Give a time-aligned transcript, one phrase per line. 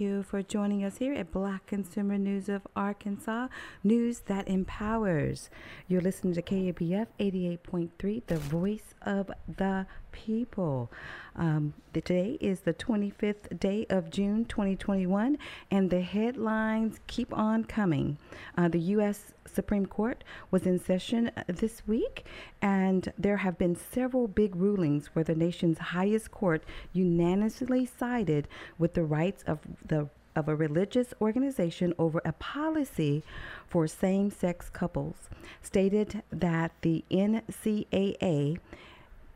[0.00, 3.48] You for joining us here at Black Consumer News of Arkansas,
[3.84, 5.50] news that empowers.
[5.88, 10.90] You're listening to KABF 88.3, the voice of the people.
[11.36, 15.38] Um, the, today is the 25th day of June 2021,
[15.70, 18.18] and the headlines keep on coming.
[18.56, 19.32] Uh, the U.S.
[19.46, 22.24] Supreme Court was in session uh, this week,
[22.60, 28.48] and there have been several big rulings where the nation's highest court unanimously sided
[28.78, 33.22] with the rights of the of a religious organization over a policy
[33.66, 35.28] for same sex couples,
[35.60, 38.58] stated that the NCAA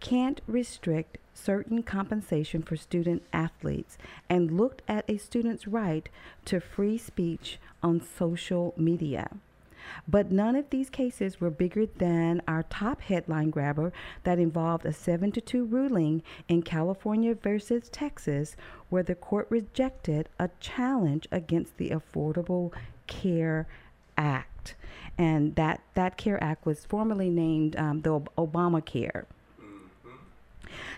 [0.05, 3.97] can't restrict certain compensation for student athletes
[4.29, 6.11] and looked at a student's right
[6.45, 9.31] to free speech on social media.
[10.07, 13.95] But none of these cases were bigger than our top headline grabber
[14.25, 18.57] that involved a 7 to 2 ruling in California versus Texas,
[18.91, 22.75] where the court rejected a challenge against the Affordable
[23.07, 23.67] Care
[24.19, 24.75] Act.
[25.17, 29.25] And that, that CARE Act was formerly named um, the Obamacare.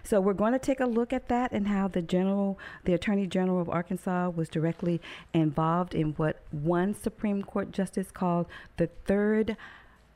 [0.03, 3.27] So we're going to take a look at that and how the general, the Attorney
[3.27, 5.01] General of Arkansas was directly
[5.33, 9.57] involved in what one Supreme Court justice called the third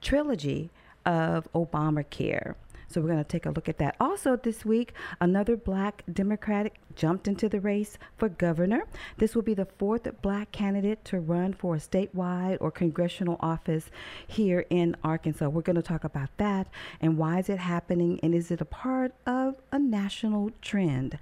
[0.01, 0.71] trilogy
[1.05, 2.55] of Obamacare.
[2.89, 3.95] So we're going to take a look at that.
[4.01, 8.85] Also, this week, another black Democratic jumped into the race for governor.
[9.19, 13.91] This will be the fourth black candidate to run for a statewide or congressional office
[14.27, 15.49] here in Arkansas.
[15.49, 16.69] We're going to talk about that
[17.01, 21.19] and why is it happening and is it a part of a national trend?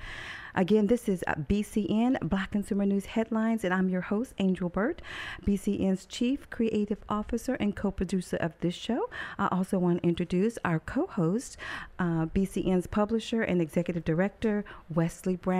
[0.58, 5.00] Again, this is uh, BCN, Black Consumer News Headlines, and I'm your host, Angel Burt,
[5.46, 9.08] BCN's Chief Creative Officer and co producer of this show.
[9.38, 11.58] I also want to introduce our co host,
[12.00, 15.57] uh, BCN's publisher and executive director, Wesley Brown.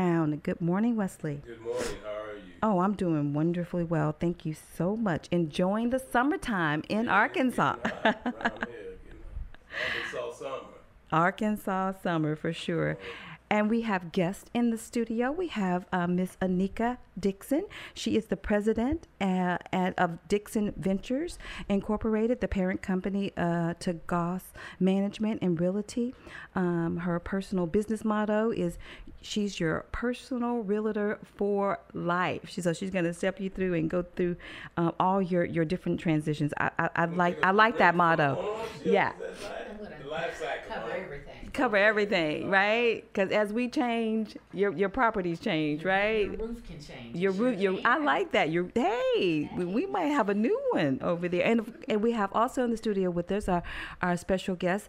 [0.49, 1.43] Good morning, Wesley.
[1.45, 1.85] Good morning.
[2.03, 2.43] How are you?
[2.63, 4.17] Oh, I'm doing wonderfully well.
[4.19, 5.29] Thank you so much.
[5.31, 7.77] Enjoying the summertime in yeah, Arkansas.
[8.05, 8.63] Arkansas
[10.39, 10.61] summer.
[11.13, 12.97] Arkansas summer for sure.
[13.51, 15.33] And we have guests in the studio.
[15.33, 17.65] We have uh, Miss Anika Dixon.
[17.95, 24.53] She is the president uh, of Dixon Ventures Incorporated, the parent company uh, to Goss
[24.79, 26.15] Management and Realty.
[26.55, 28.79] Um, her personal business motto is
[29.21, 32.43] she's your personal realtor for life.
[32.49, 34.37] She, so she's going to step you through and go through
[34.77, 36.53] uh, all your, your different transitions.
[36.59, 38.59] I, I, I like I like that motto.
[38.85, 39.13] Yeah.
[40.69, 43.05] Cover everything cover everything, right?
[43.13, 46.27] Because as we change, your your properties change, right?
[46.27, 47.17] Your roof can change.
[47.17, 48.51] Your roof, your I like that.
[48.51, 52.33] Your hey, we, we, might have a new one over there, and and we have
[52.33, 53.63] also in the studio with us our
[54.01, 54.89] our special guest,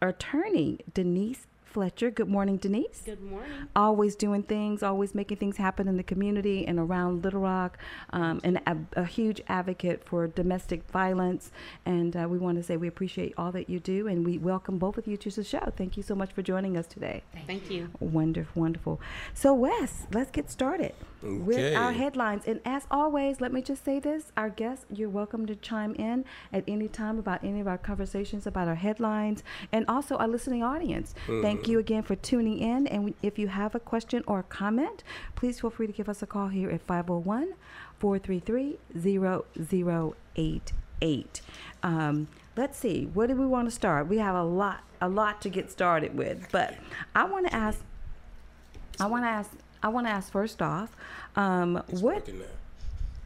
[0.00, 1.46] attorney Denise
[1.76, 2.10] Fletcher.
[2.10, 3.02] Good morning, Denise.
[3.04, 3.68] Good morning.
[3.76, 7.76] Always doing things, always making things happen in the community and around Little Rock,
[8.14, 11.52] um, and a, a, huge advocate for domestic violence.
[11.84, 14.78] And uh, we want to say we appreciate all that you do, and we welcome
[14.78, 15.70] both of you to the show.
[15.76, 17.22] Thank you so much for joining us today.
[17.46, 17.90] Thank, you.
[18.00, 18.98] Wonderful, wonderful.
[19.34, 21.36] So, Wes, let's get started okay.
[21.36, 22.44] with our headlines.
[22.46, 26.24] And as always, let me just say this our guests, you're welcome to chime in
[26.54, 30.62] at any time about any of our conversations about our headlines and also our listening
[30.62, 31.14] audience.
[31.26, 31.42] Mm-hmm.
[31.42, 32.86] Thank you again for tuning in.
[32.86, 35.02] And if you have a question or a comment,
[35.34, 37.54] please feel free to give us a call here at 501
[37.98, 41.40] 433 0088.
[41.82, 44.08] Um, let's see, where do we want to start?
[44.08, 46.74] We have a lot, a lot to get started with, but
[47.14, 47.80] I want to ask,
[48.98, 49.50] I want to ask,
[49.82, 50.96] I want to ask first off,
[51.36, 52.28] um, what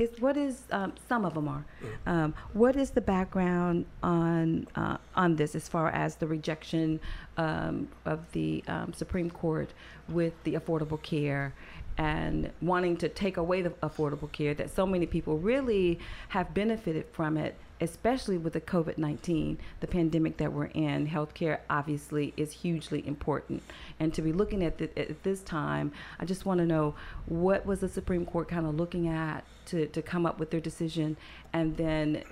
[0.01, 1.65] is what is um, some of them are.
[2.07, 2.13] Mm.
[2.13, 7.01] Um, what is the background on uh, on this as far as the rejection
[7.37, 9.71] um, of the um, Supreme Court
[10.09, 11.53] with the Affordable Care
[11.99, 15.99] and wanting to take away the Affordable Care that so many people really
[16.29, 21.61] have benefited from it especially with the COVID 19, the pandemic that we're in, healthcare
[21.69, 23.63] obviously is hugely important.
[23.99, 26.95] And to be looking at, the, at this time, I just want to know
[27.27, 30.61] what was the Supreme Court kind of looking at to, to come up with their
[30.61, 31.17] decision?
[31.53, 32.23] And then,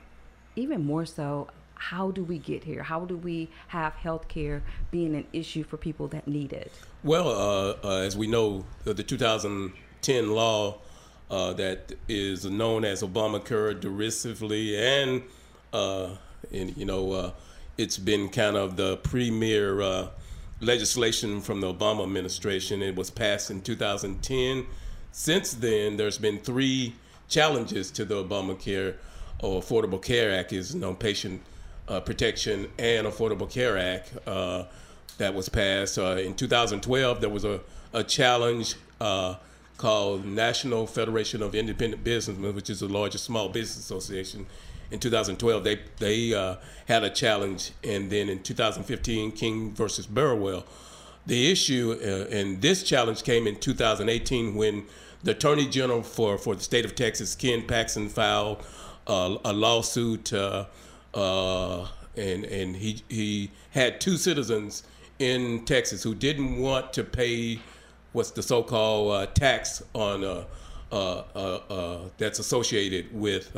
[0.56, 2.83] even more so, how do we get here?
[2.83, 6.73] How do we have healthcare being an issue for people that need it?
[7.05, 10.79] Well, uh, uh, as we know, the 2010 law
[11.31, 15.23] uh, that is known as Obamacare derisively and
[15.73, 16.11] uh,
[16.53, 17.31] and you know, uh,
[17.76, 20.09] it's been kind of the premier uh,
[20.61, 22.82] legislation from the Obama administration.
[22.82, 24.67] It was passed in 2010.
[25.12, 26.94] Since then, there's been three
[27.29, 28.94] challenges to the Obamacare
[29.41, 31.41] or Affordable Care Act, is you know, patient
[31.88, 34.64] uh, protection and Affordable Care Act uh,
[35.19, 37.21] that was passed uh, in 2012.
[37.21, 37.61] There was a,
[37.93, 38.75] a challenge
[39.79, 44.44] called National Federation of Independent Businessmen, which is the largest small business association.
[44.90, 46.56] In 2012, they they uh,
[46.87, 50.64] had a challenge, and then in 2015, King versus Burwell.
[51.26, 54.87] The issue, uh, and this challenge came in 2018 when
[55.23, 58.64] the Attorney General for, for the state of Texas, Ken Paxton, filed
[59.06, 60.64] uh, a lawsuit, uh,
[61.12, 61.87] uh,
[62.17, 64.85] and and he he had two citizens
[65.19, 67.58] in Texas who didn't want to pay
[68.12, 70.46] what's the so-called uh, tax on
[72.17, 73.52] that's associated with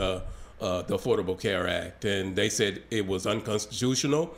[0.61, 4.35] the Affordable Care Act, and they said it was unconstitutional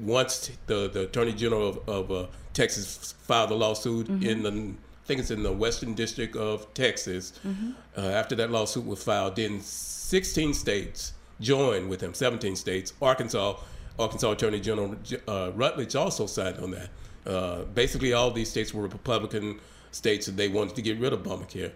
[0.00, 4.22] once the, the Attorney General of, of uh, Texas filed a lawsuit mm-hmm.
[4.22, 7.32] in the, I think it's in the Western District of Texas.
[7.46, 7.72] Mm-hmm.
[7.96, 12.92] Uh, after that lawsuit was filed, then 16 states joined with him, 17 states.
[13.00, 13.56] Arkansas,
[13.98, 14.96] Arkansas Attorney General
[15.28, 16.88] uh, Rutledge also signed on that.
[17.26, 19.60] Uh, basically, all these states were Republican
[19.90, 21.72] states, and they wanted to get rid of Obamacare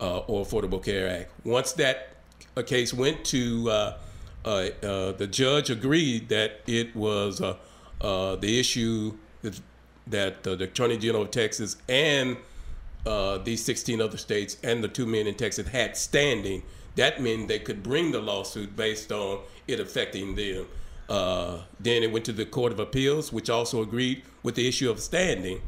[0.00, 1.30] uh, or Affordable Care Act.
[1.44, 2.16] Once that
[2.56, 3.98] a case went to uh,
[4.46, 7.56] uh, uh, the judge agreed that it was uh,
[8.00, 9.12] uh the issue
[9.42, 9.60] that,
[10.06, 12.36] that the Attorney General of Texas and
[13.44, 16.62] these 16 other states and the two men in Texas had standing.
[16.94, 20.66] That meant they could bring the lawsuit based on it affecting them.
[21.08, 25.00] then it went to the Court of Appeals, which also agreed with the issue of
[25.00, 25.60] standing.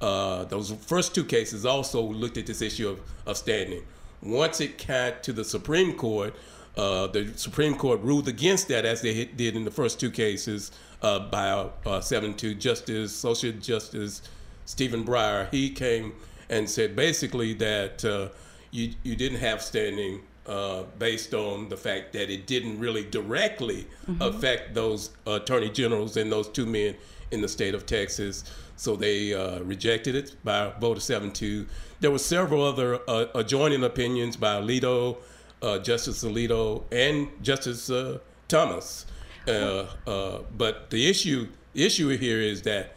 [0.00, 3.82] Those first two cases also looked at this issue of, of standing.
[4.22, 6.34] Once it got to the Supreme Court,
[6.76, 10.70] uh, the Supreme Court ruled against that, as they did in the first two cases,
[11.02, 14.22] uh, by uh, 7 to Justice, Associate Justice
[14.64, 15.50] Stephen Breyer.
[15.50, 16.12] He came
[16.48, 18.28] and said basically that uh,
[18.70, 23.86] you, you didn't have standing uh, based on the fact that it didn't really directly
[24.06, 24.20] mm-hmm.
[24.22, 26.96] affect those attorney generals and those two men
[27.30, 28.44] in the state of Texas.
[28.76, 31.66] So they uh, rejected it by a vote of 7 2.
[32.00, 33.00] There were several other
[33.34, 35.18] adjoining opinions by Alito
[35.62, 39.06] uh, Justice Alito and Justice uh, Thomas.
[39.46, 42.94] Uh, uh, but the issue issue here is that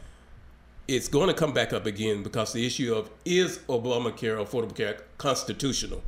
[0.87, 4.97] it's going to come back up again because the issue of is Obamacare, Affordable Care,
[5.17, 6.03] constitutional?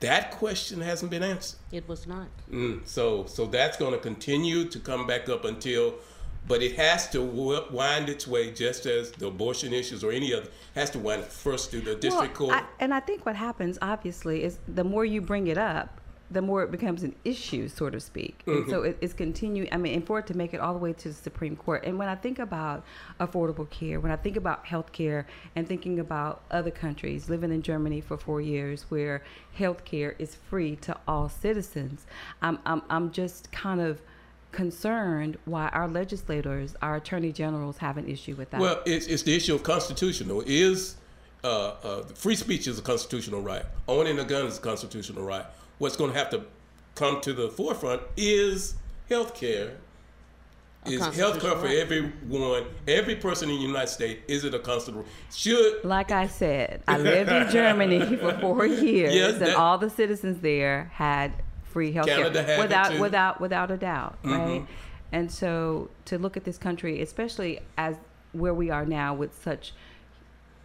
[0.00, 1.58] That question hasn't been answered.
[1.72, 2.28] It was not.
[2.50, 5.94] Mm, so, so that's going to continue to come back up until
[6.48, 10.48] but it has to wind its way just as the abortion issues or any other
[10.74, 12.62] has to wind first through the district well, court.
[12.62, 16.42] I, and I think what happens, obviously, is the more you bring it up, the
[16.42, 18.42] more it becomes an issue, so to speak.
[18.46, 18.50] Mm-hmm.
[18.50, 19.68] And so it, it's continuing.
[19.72, 21.84] I mean, and for it to make it all the way to the Supreme Court.
[21.84, 22.84] And when I think about
[23.18, 27.62] affordable care, when I think about health care, and thinking about other countries, living in
[27.62, 29.22] Germany for four years, where
[29.54, 32.06] health care is free to all citizens,
[32.42, 34.00] I'm, I'm, I'm just kind of
[34.52, 38.60] concerned why our legislators, our attorney generals have an issue with that.
[38.60, 40.42] Well, it's, it's the issue of constitutional.
[40.46, 40.96] Is
[41.44, 43.64] uh, uh, free speech is a constitutional right.
[43.86, 45.44] Owning a gun is a constitutional right.
[45.78, 46.42] What's going to have to
[46.94, 48.74] come to the forefront is
[49.08, 49.76] health care.
[50.86, 54.22] Is health care for everyone, every person in the United States?
[54.26, 55.06] Is it a constitutional?
[55.34, 59.76] Should like I said, I lived in Germany for four years, yes, that, and all
[59.76, 61.32] the citizens there had
[61.64, 62.24] free health care
[62.58, 64.32] without without without a doubt, mm-hmm.
[64.32, 64.66] right?
[65.12, 67.96] And so to look at this country, especially as
[68.32, 69.72] where we are now with such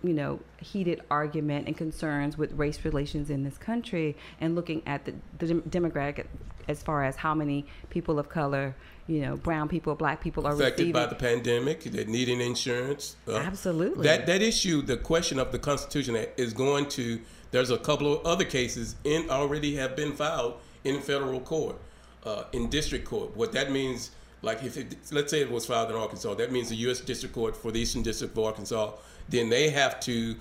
[0.04, 5.06] you know heated argument and concerns with race relations in this country and looking at
[5.06, 6.26] the, the demographic
[6.68, 8.76] as far as how many people of color
[9.08, 10.94] you know brown people black people are affected receiving.
[10.94, 15.60] by the pandemic they're needing insurance uh, absolutely that that issue the question of the
[15.60, 17.20] constitution is going to
[17.54, 21.76] there's a couple of other cases in already have been filed in federal court,
[22.26, 23.38] uh, in district court.
[23.38, 24.10] What that means,
[24.42, 27.00] like if it, let's say it was filed in Arkansas, that means the U.S.
[27.00, 28.94] District Court for the Eastern District of Arkansas,
[29.30, 30.36] then they have to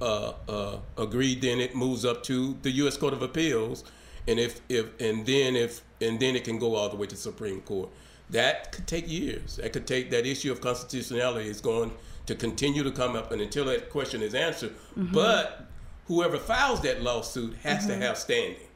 [0.00, 1.34] uh, uh, agree.
[1.34, 2.96] Then it moves up to the U.S.
[2.96, 3.84] Court of Appeals,
[4.26, 7.16] and if if and then if and then it can go all the way to
[7.16, 7.88] Supreme Court.
[8.30, 9.56] That could take years.
[9.56, 11.92] That could take that issue of constitutionality is going
[12.26, 14.74] to continue to come up, and until that question is answered.
[14.98, 15.14] Mm-hmm.
[15.14, 15.66] But
[16.08, 18.00] whoever files that lawsuit has mm-hmm.
[18.00, 18.68] to have standing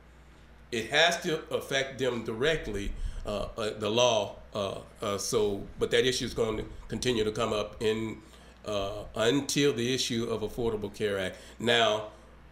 [0.72, 2.92] it has to affect them directly,
[3.26, 4.36] uh, uh, the law.
[4.54, 8.18] Uh, uh so, but that issue is going to continue to come up in
[8.66, 11.36] uh, until the issue of Affordable Care Act.
[11.58, 12.08] Now,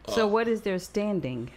[0.07, 1.50] uh, so what is their standing?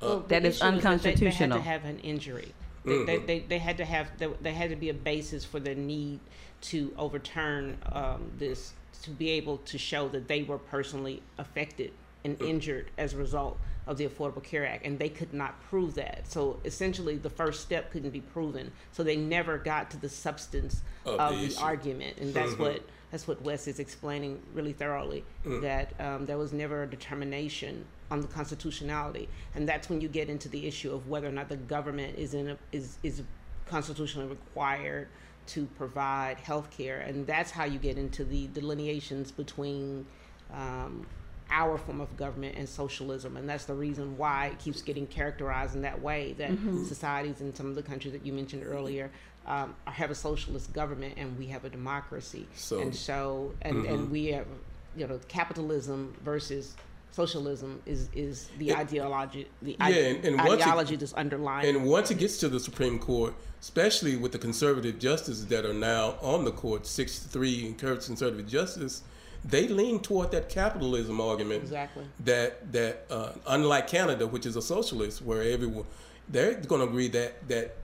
[0.00, 1.60] Well, that is unconstitutional.
[1.60, 2.54] That they, they, had to have an injury.
[2.84, 3.06] They, mm-hmm.
[3.06, 6.20] they, they, they, had to have they, had to be a basis for the need
[6.62, 11.92] to overturn um, this to be able to show that they were personally affected
[12.24, 12.48] and Mm.
[12.48, 16.30] injured as a result of the Affordable Care Act, and they could not prove that.
[16.30, 18.72] So essentially, the first step couldn't be proven.
[18.92, 22.62] So they never got to the substance Of of, the the, argument, and that's Mm-hmm.
[22.62, 25.24] what that's what Wes is explaining really thoroughly.
[25.44, 25.62] Mm.
[25.62, 30.28] That um, there was never a determination on the constitutionality, and that's when you get
[30.28, 33.22] into the issue of whether or not the government is in a, is is
[33.66, 35.08] constitutionally required
[35.46, 40.06] to provide health care, and that's how you get into the delineations between
[40.52, 41.06] um,
[41.50, 45.74] our form of government and socialism, and that's the reason why it keeps getting characterized
[45.74, 46.34] in that way.
[46.38, 46.52] That
[46.86, 49.10] societies in some of the countries that you mentioned earlier
[49.50, 54.10] um, have a socialist government, and we have a democracy, So- and so and and
[54.10, 54.46] we have
[54.96, 56.76] you know capitalism versus
[57.12, 61.84] socialism is is the ideology the Yeah, and- and once it- ideology that's underlying And
[61.84, 66.14] once it gets to the Supreme Court, especially with the conservative justices that are now
[66.22, 69.02] on the court, six three 63 conservative justices,
[69.44, 71.62] they lean toward that capitalism argument.
[71.64, 72.04] Exactly.
[72.20, 75.86] That that uh, unlike Canada, which is a socialist, where everyone
[76.28, 77.74] they're going to agree that that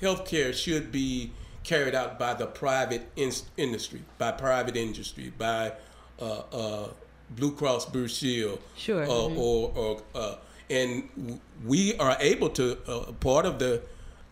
[0.00, 1.32] healthcare should be
[1.64, 5.72] carried out by the private in- industry, by private industry, by
[6.20, 6.88] uh, uh,
[7.30, 9.02] Blue Cross Blue Shield, Sure.
[9.02, 9.36] uh, Mhm.
[9.38, 10.34] or, or uh,
[10.70, 13.82] and we are able to uh, part of the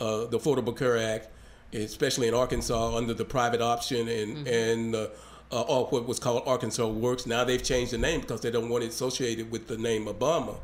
[0.00, 1.28] uh, the Affordable Care Act,
[1.72, 5.08] especially in Arkansas, under the private option and and uh,
[5.52, 7.26] uh, or what was called Arkansas Works.
[7.26, 10.56] Now they've changed the name because they don't want it associated with the name Obama.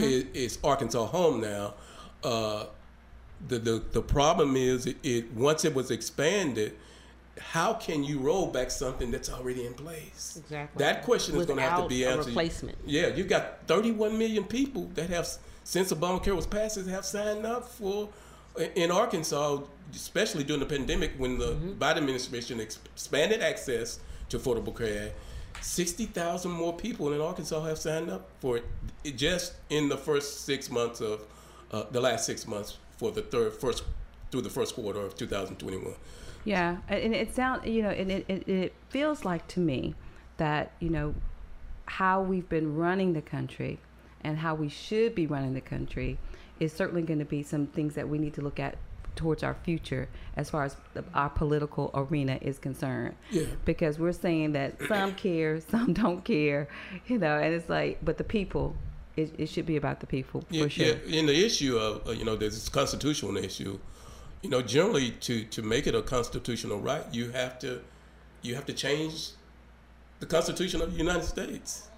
[0.00, 1.74] It, it's Arkansas Home now.
[3.48, 6.74] The, the the problem is it, it once it was expanded.
[7.40, 10.36] How can you roll back something that's already in place?
[10.40, 10.78] Exactly.
[10.84, 12.26] That question is going to have to Without be a answered.
[12.28, 12.78] replacement.
[12.86, 15.26] Yeah, you've got 31 million people that have,
[15.64, 18.08] since Obamacare was passed, have signed up for
[18.76, 21.72] in Arkansas, especially during the pandemic when the Mm-hmm.
[21.72, 23.98] Biden administration expanded access
[24.28, 25.14] to Affordable Care Act.
[25.60, 28.64] 60,000 more people in Arkansas have signed up for it,
[29.02, 31.24] it just in the first six months of
[31.72, 33.84] uh, the last six months for the third first
[34.30, 35.94] through the first quarter of 2021.
[36.44, 39.94] Yeah, and it sounds, you know, and it, it, it feels like to me
[40.36, 41.14] that, you know,
[41.86, 43.78] how we've been running the country
[44.22, 46.18] and how we should be running the country
[46.60, 48.76] is certainly going to be some things that we need to look at
[49.16, 53.14] towards our future as far as the, our political arena is concerned.
[53.30, 53.44] Yeah.
[53.64, 56.68] Because we're saying that some care, some don't care,
[57.06, 58.74] you know, and it's like, but the people,
[59.16, 60.86] it, it should be about the people for Yeah, sure.
[60.86, 61.18] yeah.
[61.18, 63.78] In the issue of uh, you know, there's this constitutional issue.
[64.42, 67.80] You know, generally to to make it a constitutional right, you have to
[68.42, 69.30] you have to change
[70.20, 71.88] the Constitution of the United States.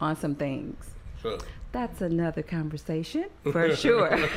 [0.00, 0.76] On some things.
[1.22, 1.38] So,
[1.72, 4.08] That's another conversation for sure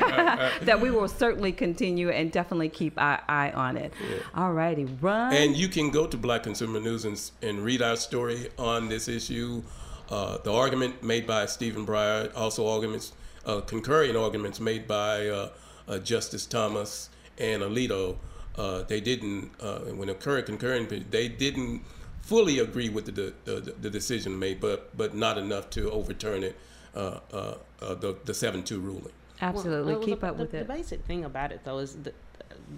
[0.62, 3.92] that we will certainly continue and definitely keep our eye on it.
[4.34, 5.32] All righty, run.
[5.34, 9.08] and you can go to Black Consumer News and, and read our story on this
[9.08, 9.62] issue.
[10.08, 13.12] Uh, the argument made by Stephen Breyer, also arguments,
[13.44, 15.50] uh, concurring arguments made by uh,
[15.86, 18.16] uh, Justice Thomas and Alito.
[18.56, 21.82] Uh, they didn't, uh, when occurred concurring, they didn't
[22.22, 26.56] fully agree with the, the, the decision made, but but not enough to overturn it,
[26.94, 29.12] uh, uh, uh, the the seven two ruling.
[29.40, 30.66] Absolutely, Well, keep the, up with the, it.
[30.66, 32.12] The basic thing about it, though, is the,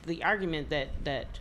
[0.07, 1.41] the argument that that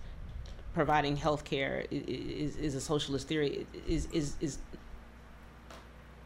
[0.73, 4.57] providing health care is, is a socialist theory is is is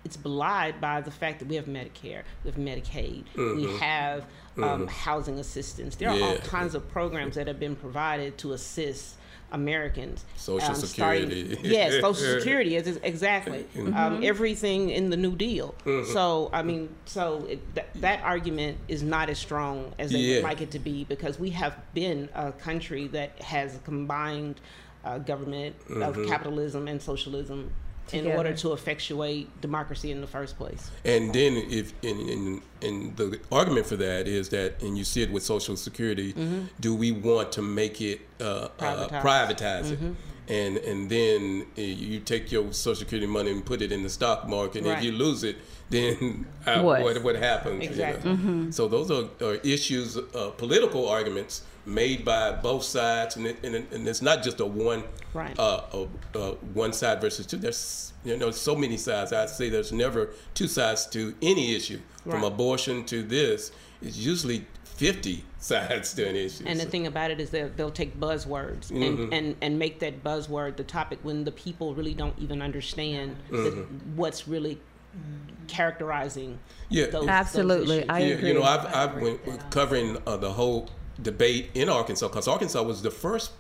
[0.06, 4.26] it's belied by the fact that we have Medicare, we have Medicaid, we have
[4.62, 5.96] um, housing assistance.
[5.96, 6.46] There are all Mm-hmm.
[6.48, 9.16] Kinds of programs that have been provided to assist
[9.52, 10.26] Americans.
[10.36, 11.60] Social um, starting- Security.
[11.70, 13.96] yes, Social Security is exactly Mm-hmm.
[13.96, 15.74] um, everything in the New Deal.
[16.12, 20.36] So I mean, so it, th- that argument is not as strong as they Yeah.
[20.38, 24.60] would like it to be because we have been a country that has combined
[25.06, 27.72] uh, government of capitalism and socialism
[28.12, 30.92] in order to effectuate democracy in the first place.
[31.06, 35.22] And then, if in, in in the argument for that is that, and you see
[35.24, 36.34] it with Social Security,
[36.80, 39.22] do we want to make it uh, uh, Privatized.
[39.22, 40.00] privatize it?
[40.50, 44.10] And and then uh, you take your Social Security money and put it in the
[44.10, 44.80] stock market.
[44.80, 44.98] And Right.
[44.98, 45.56] If you lose it,
[45.90, 47.02] then uh, What?
[47.02, 47.82] what what happens?
[47.84, 48.10] you know?
[48.10, 48.72] Exactly.
[48.74, 53.76] So those are, are issues, uh, political arguments made by both sides, and, it, and,
[53.76, 55.58] it, and it's not just a one, Right.
[55.60, 57.58] uh, uh, uh, one side versus two.
[57.58, 59.34] There's you know so many sides.
[59.34, 63.72] I'd say there's never two sides to any issue, from abortion to this.
[64.02, 66.64] It's usually fifty sides to an issue.
[66.68, 69.02] And the thing about it is that they'll take buzzwords Mm-hmm.
[69.24, 73.36] and, and, and make that buzzword the topic when the people really don't even understand
[73.52, 74.16] Mm-hmm.
[74.16, 74.80] what's really
[75.68, 76.60] characterizing
[76.90, 77.08] Yeah.
[77.08, 78.30] those, Absolutely, those I issues.
[78.30, 78.48] you, agree.
[78.50, 80.90] you know, I've, I I've been covering uh, the whole
[81.22, 83.52] debate in Arkansas because Arkansas was the first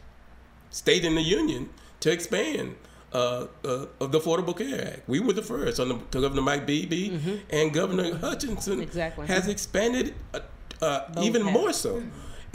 [0.70, 1.70] state in the union
[2.00, 2.76] to expand
[3.14, 5.08] uh, uh, of the Affordable Care Act.
[5.08, 7.36] We were the first under Governor Mike Beebe Mm-hmm.
[7.52, 9.28] and Governor Hutchinson Exactly.
[9.28, 10.40] has expanded uh,
[10.82, 11.54] uh, even have.
[11.54, 12.02] more so.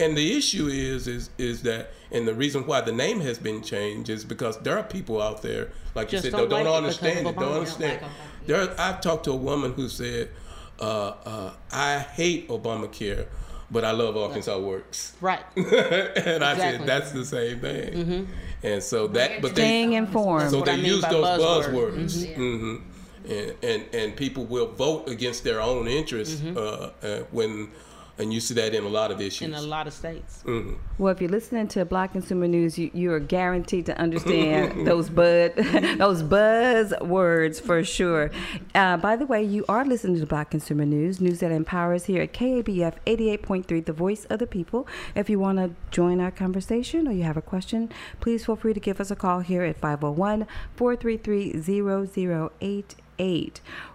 [0.01, 3.63] And the issue is is is that, and the reason why the name has been
[3.63, 6.85] changed is because there are people out there, like Just you said, don't don't, don't
[6.85, 7.41] like because understand it, Obama.
[7.41, 8.03] don't Don't understand.
[8.03, 8.11] like
[8.47, 8.81] there.
[8.81, 10.31] I've talked to a woman who said,
[10.81, 13.27] uh, uh, "I hate Obamacare,
[13.71, 15.41] but I love Arkansas Works." Right.
[15.57, 15.65] and
[16.45, 16.79] I Exactly.
[16.79, 18.29] said that's the same thing.
[18.63, 20.51] And so that, but they, Staying informed.
[20.51, 21.69] so they I mean use those buzzwords.
[21.73, 22.77] buzzwords, hmm
[23.29, 27.71] and, and and people will vote against their own interests uh, uh, when,
[28.19, 29.47] and you see that in a lot of issues.
[29.47, 30.43] In a lot of states.
[30.99, 35.09] Well, if you're listening to Black Consumer News, you, you are guaranteed to understand those
[35.09, 35.55] bud
[35.99, 38.31] those buzz words for sure.
[38.75, 42.23] Uh, by the way, you are listening to Black Consumer News, news that empowers here
[42.23, 44.87] at KABF 88.3, the voice of the people.
[45.15, 48.75] If you want to join our conversation or you have a question, please feel free
[48.75, 52.95] to give us a call here at 501 433 0088.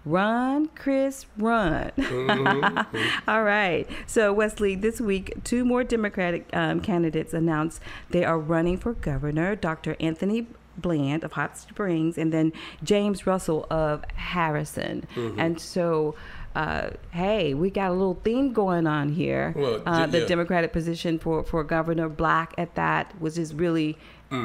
[0.05, 1.91] Run, Chris, run.
[3.27, 3.87] All right.
[4.05, 9.55] So, Wesley, this week, two more Democratic um, candidates announced they are running for governor
[9.55, 9.95] Dr.
[9.99, 12.51] Anthony Bland of Hot Springs and then
[12.83, 15.07] James Russell of Harrison.
[15.37, 16.15] And so,
[16.55, 19.53] uh, hey, we got a little theme going on here.
[19.55, 20.25] Well, uh, the yeah.
[20.25, 23.97] Democratic position for, for governor, black at that, was just really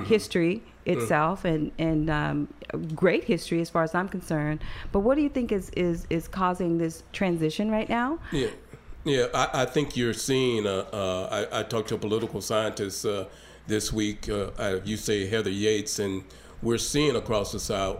[0.05, 2.48] history itself and, and um,
[2.94, 4.62] great history as far as I'm concerned.
[4.92, 8.18] But what do you think is, is, is causing this transition right now?
[8.33, 8.48] Yeah,
[9.05, 9.27] yeah.
[9.35, 10.66] I, I think you're seeing.
[10.66, 13.27] Uh, uh, I, I talked to a political scientist uh,
[13.66, 14.29] this week.
[14.29, 16.24] Uh, you say Heather Yates, and
[16.62, 17.98] we're seeing across the South,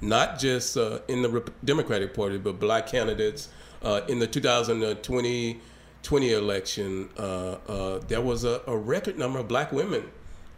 [0.00, 3.48] not just uh, in the Rep- Democratic Party, but black candidates.
[3.82, 5.58] Uh, in the 2020
[6.02, 10.04] 20 election, uh, uh, there was a, a record number of black women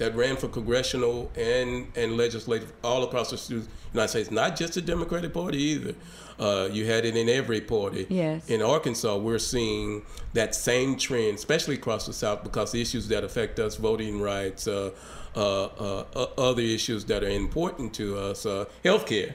[0.02, 3.62] that ran for congressional and, and legislative all across the
[3.92, 5.94] United States, not just the Democratic Party either.
[6.40, 8.04] Uh, you had it in every party.
[8.08, 8.50] Yes.
[8.50, 13.22] In Arkansas, we're seeing that same trend, especially across the South, because the issues that
[13.22, 14.90] affect us, voting rights, uh,
[15.36, 19.34] uh, uh, other issues that are important to us, uh, healthcare.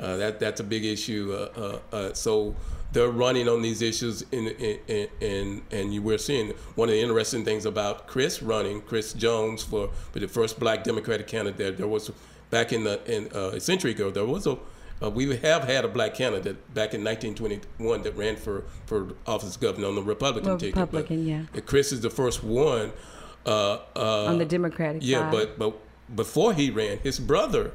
[0.00, 1.32] Uh, that that's a big issue.
[1.32, 2.56] Uh, uh, uh, so
[2.92, 7.44] they're running on these issues, in, in, and you we're seeing one of the interesting
[7.44, 11.76] things about Chris running, Chris Jones for, for the first Black Democratic candidate.
[11.76, 12.10] There was
[12.50, 14.10] back in the in uh, a century ago.
[14.10, 14.58] There was a
[15.02, 19.54] uh, we have had a black candidate back in 1921 that ran for, for office
[19.56, 20.76] of governor on the Republican ticket.
[20.76, 21.42] Republican, yeah.
[21.66, 22.92] Chris is the first one.
[23.44, 25.32] Uh, uh, on the Democratic yeah, side.
[25.32, 27.72] but but before he ran, his brother,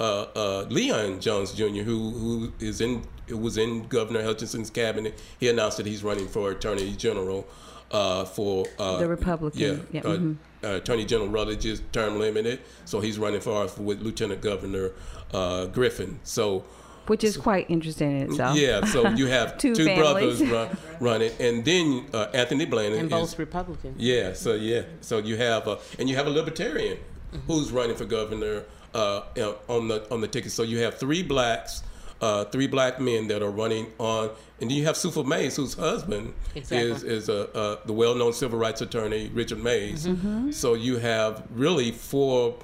[0.00, 5.18] uh, uh, Leon Jones Jr., who who is in who was in Governor Hutchinson's cabinet,
[5.40, 7.46] he announced that he's running for Attorney General
[7.90, 10.36] uh, for uh, The Republican, Yeah, yeah, uh, mhm.
[10.64, 14.92] uh, Attorney General Rutledge is term limited, so he's running for with Lieutenant Governor
[15.32, 16.18] uh, Griffin.
[16.24, 16.64] So.
[17.06, 18.56] which is quite interesting in itself.
[18.56, 20.68] Yeah, so you have Two two, brothers run,
[21.00, 23.96] running, and then uh, Anthony Bland And is, both Republicans.
[23.98, 26.98] yeah, so yeah, so you have a and you have a libertarian
[27.46, 28.64] who's running for governor
[28.94, 29.22] uh,
[29.68, 30.52] on the on the ticket.
[30.52, 31.82] So you have three blacks,
[32.22, 34.30] uh, three black men that are running on,
[34.60, 36.90] and then you have Supha Mays, whose husband Exactly.
[36.90, 40.08] is is a, uh, the well-known civil rights attorney Richard Mays.
[40.56, 42.54] So you have really four.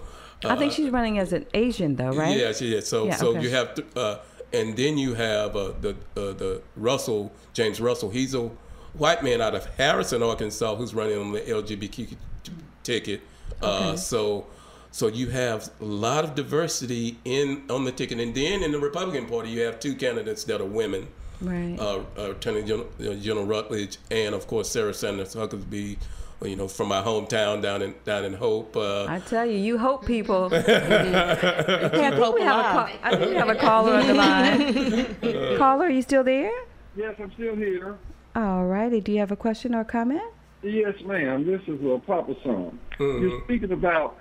[0.44, 2.36] I think uh, she's running as an Asian, though, right?
[2.38, 2.86] Yes, yes.
[2.86, 3.42] So, Yeah, so okay.
[3.42, 4.18] you have, th- uh,
[4.52, 8.10] and then you have uh, the uh, the Russell James Russell.
[8.10, 8.48] He's a
[8.94, 12.16] white man out of Harrison, Arkansas, who's running on the LGBTQ
[12.84, 13.20] ticket.
[13.60, 14.46] Uh, so,
[14.98, 18.80] so you have a lot of diversity in on the ticket, and then in the
[18.80, 21.06] Republican Party, you have two candidates that are women.
[21.40, 21.76] Right.
[21.78, 25.96] Uh, uh, Attorney General, uh, General Rutledge, and of course Sarah Sanders Huckabee,
[26.42, 28.76] you know, from my hometown down in down in Hope.
[28.76, 30.48] Uh, I tell you, you hope people.
[30.48, 32.88] hey, I think Hope we have a call.
[33.04, 35.56] I think we have a caller on the line.
[35.58, 36.50] caller, are you still there?
[36.96, 37.96] Yes, I'm still here.
[38.34, 39.00] All righty.
[39.00, 40.22] Do you have a question or comment?
[40.64, 41.46] Yes, ma'am.
[41.46, 42.76] This is uh, Papa Son.
[42.98, 43.20] Mhm.
[43.22, 44.18] You're speaking about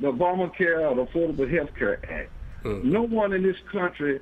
[0.00, 2.30] the Obamacare or the Affordable Health Care Act.
[2.64, 4.20] No one in this country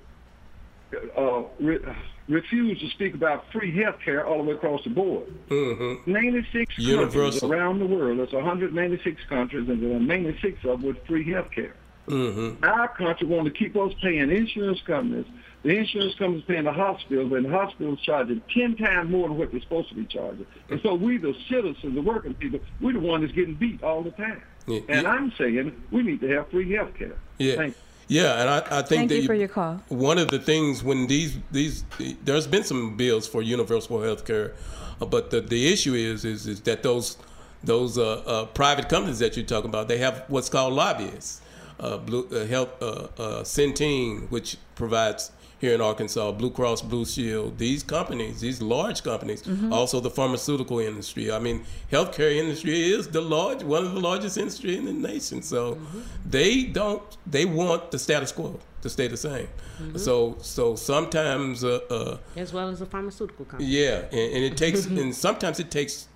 [1.16, 1.80] uh, re-
[2.28, 5.26] refused to speak about free health care all the way across the board.
[5.48, 6.06] mhm.
[6.06, 8.18] 96 countries around the world.
[8.18, 11.74] There's 196 countries, and there are 96 of them with free health care.
[12.08, 12.64] Mm-hmm.
[12.64, 15.26] Our country want to keep us paying insurance companies.
[15.66, 19.50] The insurance companies paying the hospitals, and the hospitals charging ten times more than what
[19.50, 20.46] they're supposed to be charging.
[20.70, 24.02] And so we, the citizens, the working people, we're the one that's getting beat all
[24.08, 24.42] the time.
[24.68, 25.10] Yeah, and yeah.
[25.10, 27.16] I'm saying we need to have free health care.
[27.38, 27.76] Yeah, Thank
[28.06, 29.82] yeah, and I, I think Thank that you for your call.
[29.88, 31.84] one of the things when these these
[32.22, 34.52] there's been some bills for universal health care,
[35.00, 37.18] uh, but the, the issue is is is that those
[37.64, 41.40] those uh, uh, private companies that you're talking about they have what's called lobbyists.
[41.80, 47.04] uh, Blue uh, Health uh, uh, Centene, which provides here in Arkansas, Blue Cross Blue
[47.06, 51.32] Shield, these companies, these large companies, also the pharmaceutical industry.
[51.32, 55.42] I mean, healthcare industry is the large, one of the largest industry in the nation.
[55.42, 55.78] So
[56.26, 59.48] they don't, they want the status quo to stay the same.
[59.96, 63.68] So, so sometimes, uh, uh, as well as the pharmaceutical company.
[63.70, 66.08] yeah, and, and it takes, and sometimes it takes,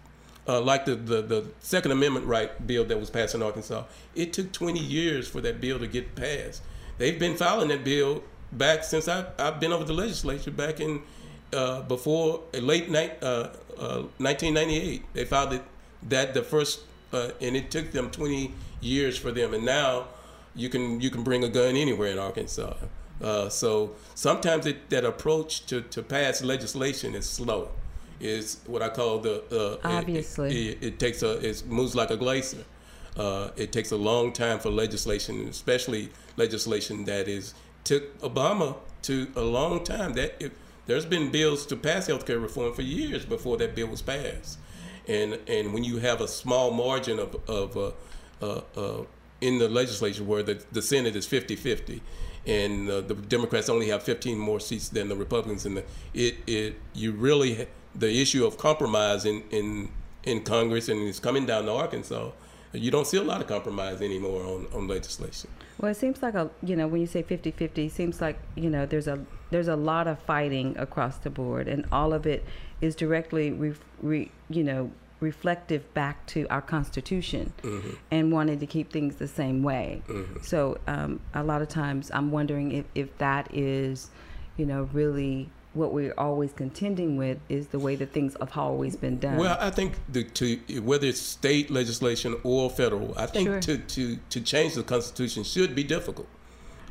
[0.48, 3.85] uh, like the, the the Second Amendment right bill that was passed in Arkansas.
[4.14, 6.62] It took 20 years for that bill to get passed.
[6.98, 11.02] They've been filing that bill back since I, I've been over the legislature back in
[11.52, 15.02] uh, before uh, late night uh, uh, 1998.
[15.14, 15.62] They filed it
[16.08, 16.80] that the first,
[17.12, 19.54] uh, and it took them 20 years for them.
[19.54, 20.06] And now
[20.54, 22.74] you can you can bring a gun anywhere in Arkansas.
[23.22, 27.68] Uh, so sometimes it, that approach to, to pass legislation is slow.
[28.20, 30.68] Is what I call the uh, it- Obviously.
[30.70, 32.64] it, it takes a it moves like a glacier.
[33.16, 37.54] Uh, it takes a long time for legislation, especially legislation that is
[37.85, 40.14] took Obama to a long time.
[40.14, 40.53] That if,
[40.87, 44.59] there's been bills to pass health care reform for years before that bill was passed,
[45.07, 47.90] and and when you have a small margin of of uh,
[48.43, 49.05] uh, uh,
[49.40, 52.01] in the legislature where the, the Senate is 50-50
[52.47, 56.37] and uh, the Democrats only have 15 more seats than the Republicans in the it
[56.47, 59.90] it you really the issue of compromise in in
[60.25, 62.31] in Congress and it's coming down to Arkansas
[62.72, 65.50] you don't see a lot of compromise anymore on, on legislation.
[65.78, 68.70] Well, it seems like a you know when you say 50-50, it seems like you
[68.70, 72.44] know there's a there's a lot of fighting across the board, and all of it
[72.80, 77.52] is directly re, re, you know reflective back to our Constitution
[78.11, 80.02] and wanting to keep things the same way.
[80.42, 84.11] So um, a lot of times I'm wondering if if that is
[84.56, 88.96] you know really what we're always contending with is the way that things have always
[88.96, 89.37] been done.
[89.37, 93.61] Well, I think the, to whether it's state legislation or federal, I think Sure.
[93.61, 96.26] to, to, to change the Constitution should be difficult.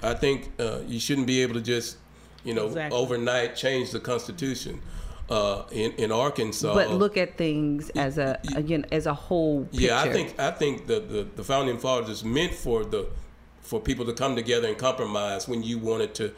[0.01, 1.97] I think uh, you shouldn't be able to just,
[2.45, 2.97] you know, Exactly.
[2.97, 4.81] overnight change the Constitution.
[5.29, 9.85] Uh, in in Arkansas, but look at things as a again as a whole picture.
[9.85, 13.05] yeah, I think I think the, the, the founding fathers meant for the
[13.61, 16.33] for people to come together and compromise when you wanted to.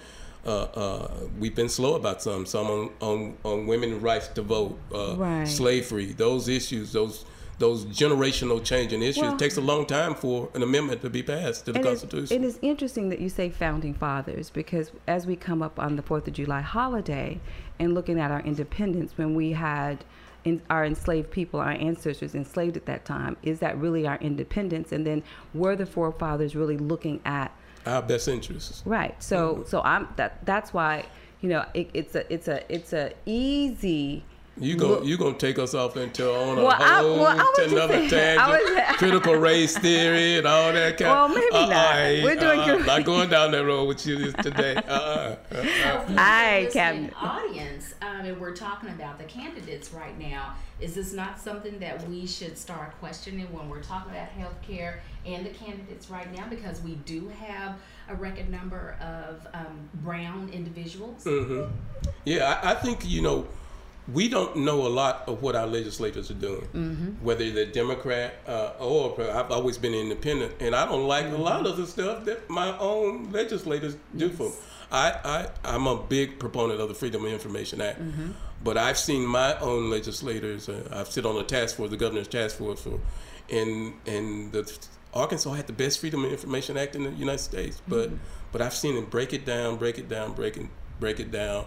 [0.45, 4.77] Uh, uh, we've been slow about some, some on, on, on women's rights to vote,
[4.93, 5.47] uh, Right.
[5.47, 7.25] slavery, those issues, those
[7.59, 9.21] those generational changing issues.
[9.21, 11.85] Well- it takes a long time for an amendment to be passed to the And
[11.85, 12.43] it's- Constitution.
[12.43, 16.01] it is interesting that you say founding fathers because as we come up on the
[16.01, 17.39] Fourth of July holiday
[17.77, 20.03] and looking at our independence, when we had
[20.43, 24.91] in, our enslaved people, our ancestors enslaved at that time, is that really our independence?
[24.91, 25.21] And then
[25.53, 27.51] were the forefathers really looking at
[27.85, 28.83] Our best interests.
[28.85, 29.21] right?
[29.21, 29.69] So Mm-hmm.
[29.69, 31.05] so I'm that that's why
[31.41, 34.23] you know it, it's a it's a it's a easy.
[34.57, 37.27] You go, Look- you gonna take us off into on a Well, I- whole well,
[37.39, 41.09] I was to another saying- I tangent, was- critical race theory and all that kind.
[41.09, 41.71] Well, maybe uh, not.
[41.95, 42.85] I- We're doing uh, good.
[42.85, 44.75] Not going down that road with you this today.
[44.87, 45.57] Uh, uh, uh,
[46.11, 46.69] uh.
[46.71, 47.11] Captain.
[47.15, 50.53] Audience, um, and we're talking about the candidates right now.
[50.81, 55.45] Is this not something that we should start questioning when we're talking about healthcare and
[55.45, 56.47] the candidates right now?
[56.49, 57.75] Because we do have
[58.09, 61.23] a record number of um, brown individuals.
[61.23, 61.63] hmm
[62.25, 63.47] Yeah, I, I think you know
[64.11, 67.23] we don't know a lot of what our legislators are doing, Mm-hmm.
[67.23, 71.65] whether they're Democrat uh, or I've always been independent, and I don't like a lot
[71.67, 74.49] of the stuff that my own legislators do for.
[74.49, 74.55] Me.
[74.91, 77.99] I, I I'm a big proponent of the Freedom of Information Act,
[78.63, 80.67] but I've seen my own legislators.
[80.67, 82.99] Uh, I've sit on the task force, the governor's task force, for,
[83.49, 84.63] and and the
[85.13, 88.17] Arkansas had the best Freedom of Information Act in the United States, but mm-hmm.
[88.51, 90.67] but I've seen them break it down, break it down, break it
[90.99, 91.65] break it down,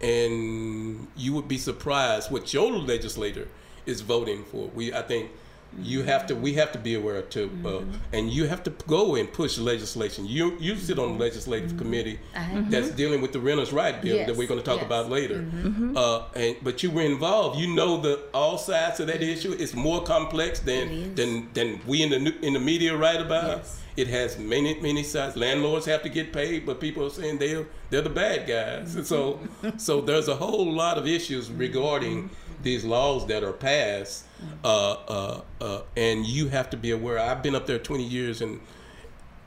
[0.00, 3.48] and you would be surprised what your legislator
[3.86, 4.68] is voting for.
[4.68, 5.30] We I think
[5.78, 8.70] you have to we have to be aware of too, uh, and you have to
[8.86, 10.26] go and push legislation.
[10.26, 12.70] You you sit on the legislative committee mm-hmm.
[12.70, 14.86] that's dealing with the renters' right bill that we're going to talk yes.
[14.86, 15.38] about later.
[15.38, 15.96] Mm-hmm.
[15.96, 17.58] Uh, and but you were involved.
[17.58, 19.52] You know the all sides of that issue.
[19.58, 23.58] It's more complex than than than we in the new- in the media write about.
[23.58, 23.76] Yes.
[23.96, 25.36] It has many many sides.
[25.36, 28.94] Landlords have to get paid, but people are saying they're they're the bad guys.
[28.94, 29.40] And so
[29.76, 32.30] so there's a whole lot of issues regarding
[32.62, 34.24] these laws that are passed,
[34.64, 37.18] uh, uh, uh, and you have to be aware.
[37.18, 38.60] I've been up there 20 years and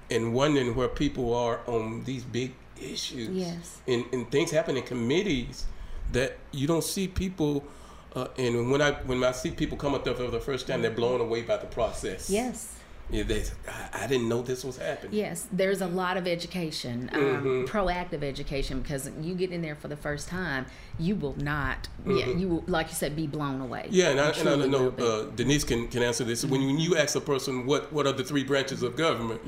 [0.10, 3.30] and wondering where people are on these big issues.
[3.30, 3.80] Yes.
[3.88, 5.66] And, and things happen in committees
[6.12, 7.64] that you don't see people.
[8.16, 10.82] Uh, and when I when I see people come up there for the first time,
[10.82, 12.30] they're blown away by the process.
[12.30, 12.76] Yes.
[13.10, 15.14] Yeah, they, I, I didn't know this was happening.
[15.14, 17.66] Yes, there's a lot of education, um, Mm-hmm.
[17.66, 20.66] proactive education, because you get in there for the first time,
[20.98, 23.84] you will not, yeah, you will, like you said, be blown away.
[23.84, 23.94] Mm-hmm.
[23.94, 26.44] Yeah, and I, You and I truly know uh, Denise can, can answer this.
[26.46, 29.42] When, when you ask a person what, what are the three branches of government,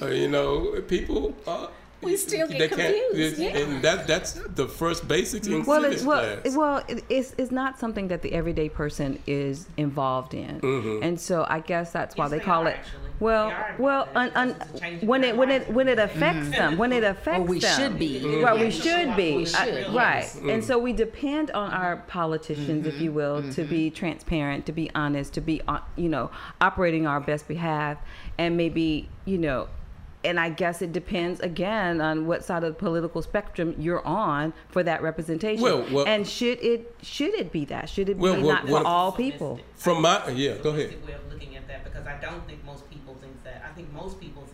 [0.00, 1.66] uh, you know, people uh,
[2.02, 3.56] We still get they can't- confused, yeah.
[3.58, 6.56] and that that's the first basics in well, civics well, class.
[6.56, 11.02] well, it's it's not something that the everyday person is involved in, Mm-hmm.
[11.02, 12.76] and so I guess that's why Yes, they they call are, it.
[12.78, 12.98] actually.
[13.20, 16.76] Well, well, un, un, because it's changing when it when it when it affects them,
[16.76, 18.42] when it affects we them, should be.
[18.42, 19.36] Right, we should be.
[19.36, 20.36] We should, Uh, yes.
[20.42, 20.50] right.
[20.52, 24.90] And so we depend on our politicians, if you will, to be transparent, to be
[24.96, 27.98] honest, to be, uh, you know, operating our best behalf,
[28.38, 29.68] and maybe, you know,
[30.24, 34.52] and I guess it depends again on what side of the political spectrum you're on
[34.68, 35.62] for that representation.
[35.62, 37.88] Well, well- and should it should it be that?
[37.88, 39.60] Should it be Well, well, not well- for all people?
[39.76, 40.90] From my yeah, go ahead.
[41.06, 43.62] way of looking at that because I don't think most people think that.
[43.68, 44.44] I think most people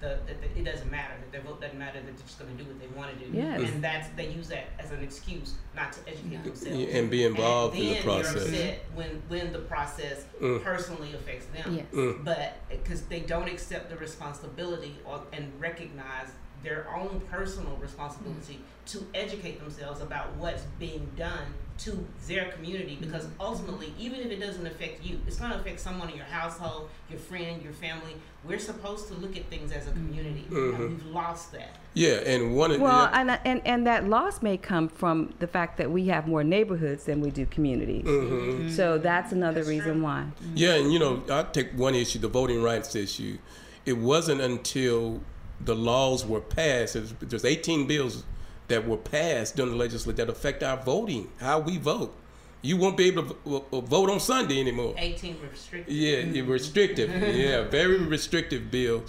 [0.00, 2.26] think that the that, that it doesn't matter that their vote doesn't matter that they're
[2.26, 3.36] just going to do what they want to do.
[3.36, 3.60] Yes.
[3.70, 7.76] And that's they use that as an excuse not to educate themselves and be involved
[7.76, 8.34] in the then process.
[8.34, 10.62] You're upset when when the process Mm.
[10.62, 11.74] personally affects them.
[11.74, 11.86] Yes.
[11.92, 12.24] Mm.
[12.24, 16.28] But because they don't accept the responsibility or and recognize
[16.62, 18.98] their own personal responsibility mm-hmm.
[18.98, 23.40] to educate themselves about what's being done to their community because mm-hmm.
[23.40, 26.88] ultimately even if it doesn't affect you it's going to affect someone in your household
[27.08, 30.74] your friend your family we're supposed to look at things as a community mm-hmm.
[30.74, 34.42] and we've lost that Yeah, and one of Well, yeah, and, and and that loss
[34.42, 38.04] may come from the fact that we have more neighborhoods than we do communities.
[38.04, 38.68] Mm-hmm.
[38.70, 40.02] So that's another That's reason true.
[40.04, 40.26] why.
[40.54, 43.38] Yeah, and you know, I'll take one issue, the voting rights issue.
[43.84, 45.20] It wasn't until
[45.60, 48.24] the laws were passed, there's, there's 18 bills
[48.68, 52.14] that were passed during the legislature that affect our voting, how we vote.
[52.60, 54.94] You won't be able to v- v- vote on Sunday anymore.
[54.96, 57.10] 18 restricted Yeah, restrictive.
[57.36, 59.04] yeah, very restrictive bill.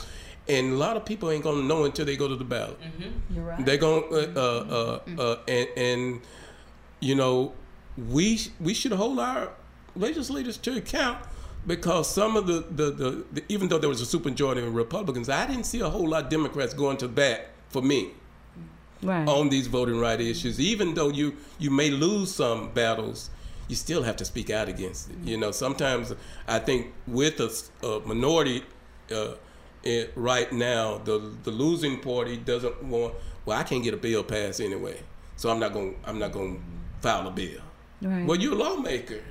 [0.48, 2.78] And a lot of people ain't gonna know until they go to the ballot.
[3.30, 3.66] You're right.
[3.66, 6.22] They're gonna uh, uh, uh, uh, and and
[7.00, 7.54] you know
[7.98, 9.52] we we should hold our
[9.96, 11.24] legislators to account
[11.68, 15.30] because some of the, the, the, the even though there was a supermajority of Republicans,
[15.30, 18.12] I didn't see a whole lot of Democrats going to bat for me
[19.02, 19.26] Right.
[19.30, 20.60] on these voting right issues.
[20.60, 23.30] Even though you you may lose some battles,
[23.70, 25.16] you still have to speak out against it.
[25.24, 26.14] You know, sometimes
[26.50, 28.64] I think with a minority
[29.10, 29.36] uh,
[29.84, 33.14] it, right now, the the losing party doesn't want.
[33.46, 35.00] Well, I can't get a bill passed anyway,
[35.38, 35.96] so I'm not going.
[36.06, 36.62] I'm not going to
[37.02, 37.62] file a bill.
[38.02, 38.26] Right.
[38.26, 39.22] Well, you're a lawmaker.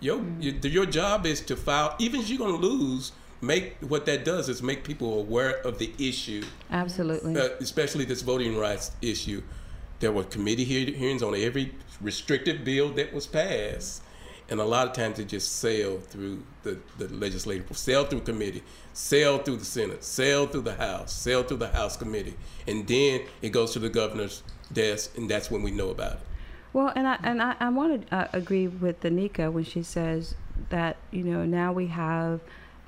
[0.00, 1.94] Your your, your job is to file.
[1.98, 5.78] Even if you're going to lose, make what that does is make people aware of
[5.78, 7.36] the issue Absolutely.
[7.36, 9.42] uh, especially this voting rights issue.
[10.00, 14.02] There were committee hear- hearings on every restrictive bill that was passed,
[14.48, 18.62] and a lot of times it just sailed through the, the legislative, sailed through committee,
[18.94, 22.34] sailed through the Senate, sailed through the House, sailed through the House committee,
[22.66, 26.20] and then it goes to the governor's desk, and that's when we know about it.
[26.72, 30.34] Well, and I and I, I want to uh, agree with Danica when she says
[30.68, 32.40] that you know now we have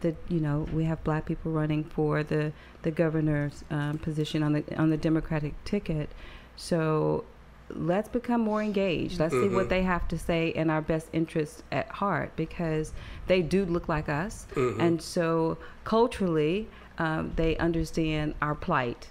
[0.03, 4.53] the you know we have black people running for the the governor's um, position on
[4.53, 6.11] the on the Democratic ticket,
[6.57, 7.25] so
[7.71, 9.19] let's become more engaged.
[9.19, 12.93] Let's see what they have to say in our best interest at heart because
[13.27, 14.47] they do look like us,
[14.81, 16.69] and so culturally.
[16.99, 19.09] Um, they understand our plight,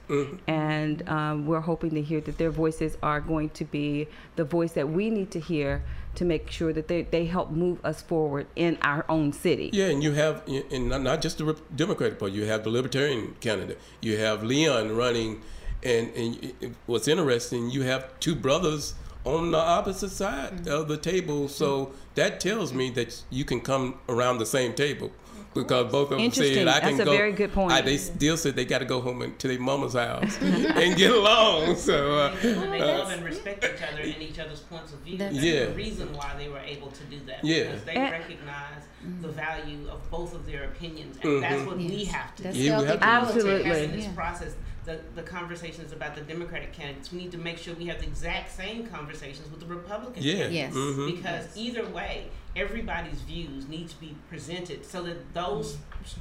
[0.47, 4.73] and um, we're hoping to hear that their voices are going to be the voice
[4.73, 5.83] that we need to hear
[6.15, 9.69] to make sure that they, they help move us forward in our own city.
[9.73, 13.35] Yeah, and you have, and not- not just the Democratic Party, you have the Libertarian
[13.39, 13.79] candidate.
[14.01, 15.41] You have Leon running,
[15.83, 21.47] and, and what's interesting, you have two brothers on the opposite side of the table.
[21.47, 25.11] So that tells me that you can come around the same table.
[25.53, 26.55] Because both of them Interesting.
[26.55, 27.11] said I can That's a go.
[27.11, 27.73] very good point.
[27.73, 30.95] I, they still said they got to go home and, to their mama's house and
[30.95, 31.75] get along.
[31.75, 35.17] So uh, they love and respect each other and each other's points of view.
[35.17, 35.65] That's- That's Yeah.
[35.65, 37.43] the reason why they were able to do that.
[37.43, 37.63] Yeah.
[37.65, 38.83] Because they And- recognize
[39.21, 41.17] the value of both of their opinions.
[41.23, 42.61] And that's what we have to That's do.
[42.63, 43.71] Yeah, we healthy have Absolutely.
[43.71, 44.11] As in this Yeah.
[44.13, 47.99] process, the, the conversations about the Democratic candidates, we need to make sure we have
[47.99, 50.53] the exact same conversations with the Republican yeah, candidates.
[50.53, 50.73] Yes.
[50.73, 51.15] mhm.
[51.15, 55.77] Because either way, everybody's views need to be presented so that those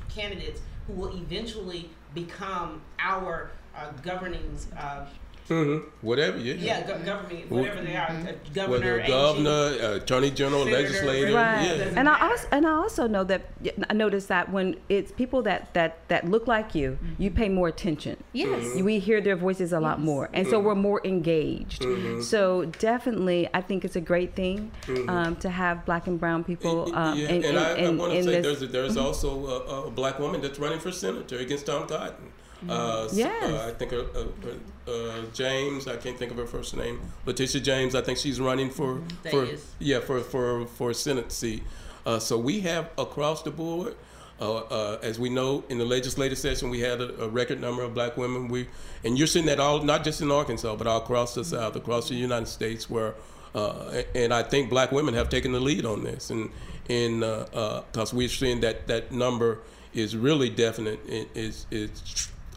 [0.08, 5.06] candidates who will eventually become our uh, governing uh,
[5.48, 5.88] Mm-hmm.
[6.06, 6.54] Whatever, yeah.
[6.54, 10.82] Yeah, go- government, whatever they are, uh, Whether governor, a governor, uh, attorney general, Senator,
[10.82, 11.64] legislator, Right.
[11.64, 11.92] yeah.
[11.96, 13.42] And I also and I also know that
[13.88, 17.68] I noticed that when it's people that that that look like you, you pay more
[17.68, 18.16] attention.
[18.32, 18.76] Yes.
[18.80, 21.84] We hear their voices a lot more, and so we're more engaged.
[22.22, 24.70] So definitely, I think it's a great thing
[25.08, 27.98] um, to have black and brown people um, yeah, in, and I, in, I in,
[27.98, 28.58] want to say this.
[28.60, 32.32] there's, there's also a, a black woman that's running for senator against Tom Cotton.
[32.68, 33.42] Uh, Yes.
[33.42, 37.60] uh, I think uh, uh, uh, James, I can't think of her first name, Letitia
[37.60, 37.94] James.
[37.94, 39.64] I think she's running for That for is.
[39.78, 41.62] yeah for for for a Senate seat.
[42.04, 43.94] Uh, so we have across the board.
[44.40, 47.82] Uh, uh, as we know, in the legislative session, we had a, a record number
[47.82, 48.48] of black women.
[48.48, 48.68] We
[49.04, 52.08] and you're seeing that all not just in Arkansas, but all across the South, across
[52.08, 53.14] the United States, where
[53.54, 56.50] uh, and I think black women have taken the lead on this, and
[56.88, 59.58] in because we're seeing that that number
[59.92, 61.00] is really definite.
[61.06, 61.90] It is is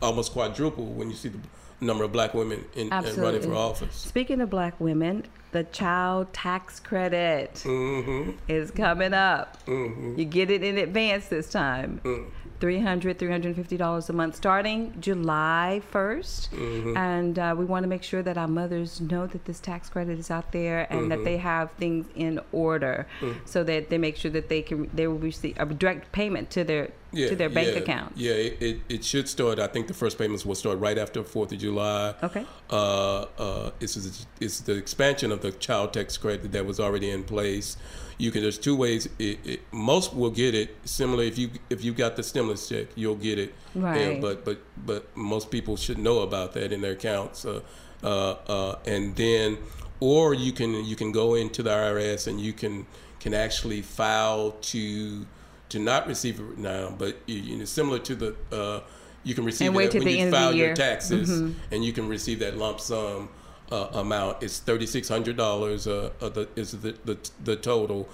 [0.04, 1.40] almost quadruple when you see the
[1.82, 3.96] number of black women in, in running for office.
[3.96, 9.64] Speaking of black women, the child tax credit hmm is coming up.
[9.66, 10.18] Mm-hmm.
[10.20, 12.02] You get it in advance this time.
[12.04, 12.26] Mm.
[12.60, 16.50] 300 $350 a month starting July 1st.
[16.52, 16.98] Mm-hmm.
[16.98, 20.18] And uh, we want to make sure that our mothers know that this tax credit
[20.18, 21.26] is out there and that Mm-hmm.
[21.26, 23.36] they have things in order Mm.
[23.46, 26.64] so that they make sure that they can they will receive a direct payment to
[26.64, 28.14] their to their bank yeah, account.
[28.16, 29.60] Yeah, it, it, it should start.
[29.60, 32.14] I think the first payments will start right after Fourth of July.
[32.24, 32.46] Okay.
[32.70, 37.24] Uh, uh, it's, it's the expansion of the child tax credit that was already in
[37.24, 37.78] place.
[38.18, 38.42] You can.
[38.42, 39.08] There's two ways.
[39.20, 40.76] It, it, most will get it.
[40.86, 43.54] Similar, if you if you got the stimulus check, you'll get it.
[43.74, 44.14] Right.
[44.14, 47.44] Yeah, but but but most people should know about that in their accounts.
[47.44, 47.62] Uh,
[48.04, 49.58] uh, uh, and then,
[50.00, 52.86] or you can you can go into the IRS and you can
[53.20, 55.26] can actually file to
[55.74, 58.82] to not receive it now, but you, know, similar to the uh,
[59.24, 60.76] you can receive And wait it when you end of the file your year.
[60.76, 60.92] Mm-hmm.
[60.92, 61.30] taxes,
[61.72, 63.30] and you can receive that lump sum
[63.72, 64.44] uh, amount.
[64.44, 65.88] It's thirty six hundred dollars.
[65.88, 68.08] Uh, uh, the, is the, the the total.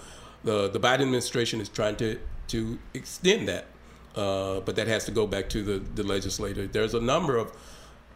[0.45, 2.17] The the Biden administration is trying to
[2.47, 3.65] to extend that,
[4.15, 6.65] uh, but that has to go back to the the legislator.
[6.65, 7.51] There's a number of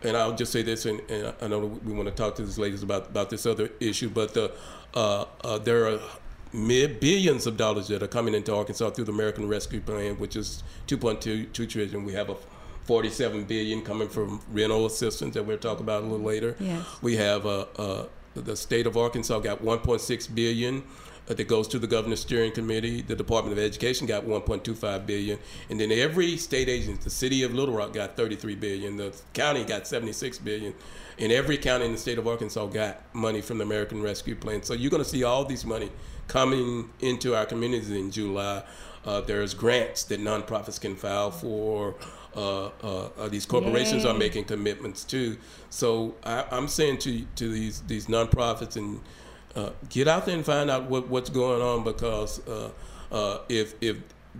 [0.04, 2.58] and I'll just say this, and, and I know we want to talk to these
[2.58, 4.52] ladies about, about this other issue, but the,
[4.94, 6.00] uh, uh, there are
[6.54, 10.36] mid billions of dollars that are coming into Arkansas through the American Rescue Plan, which
[10.36, 12.06] is 2.2 two trillion.
[12.06, 12.36] We have a
[12.86, 16.56] 47 billion coming from rental assistance that we'll talk about a little later.
[16.60, 16.86] Yes.
[17.02, 20.84] We have uh, uh, the state of Arkansas got 1.6 billion
[21.30, 23.02] uh, that goes to the governor's steering committee.
[23.02, 25.40] The Department of Education got 1.25 billion,
[25.70, 29.64] and then every state agency, the city of Little Rock got 33 billion, the county
[29.64, 30.74] got 76 billion,
[31.20, 34.62] and every county in the state of Arkansas got money from the American Rescue Plan.
[34.64, 35.90] So you're going to see all these money
[36.28, 38.64] coming into our communities in July.
[39.06, 41.96] Uh, there's grants that nonprofits can file for.
[42.36, 45.38] Uh, uh, uh, these corporations are making commitments too.
[45.70, 49.02] So I, I'm saying to to these these nonprofits and
[49.56, 52.72] uh, get out there and find out what, what's going on because uh,
[53.12, 53.98] uh, if if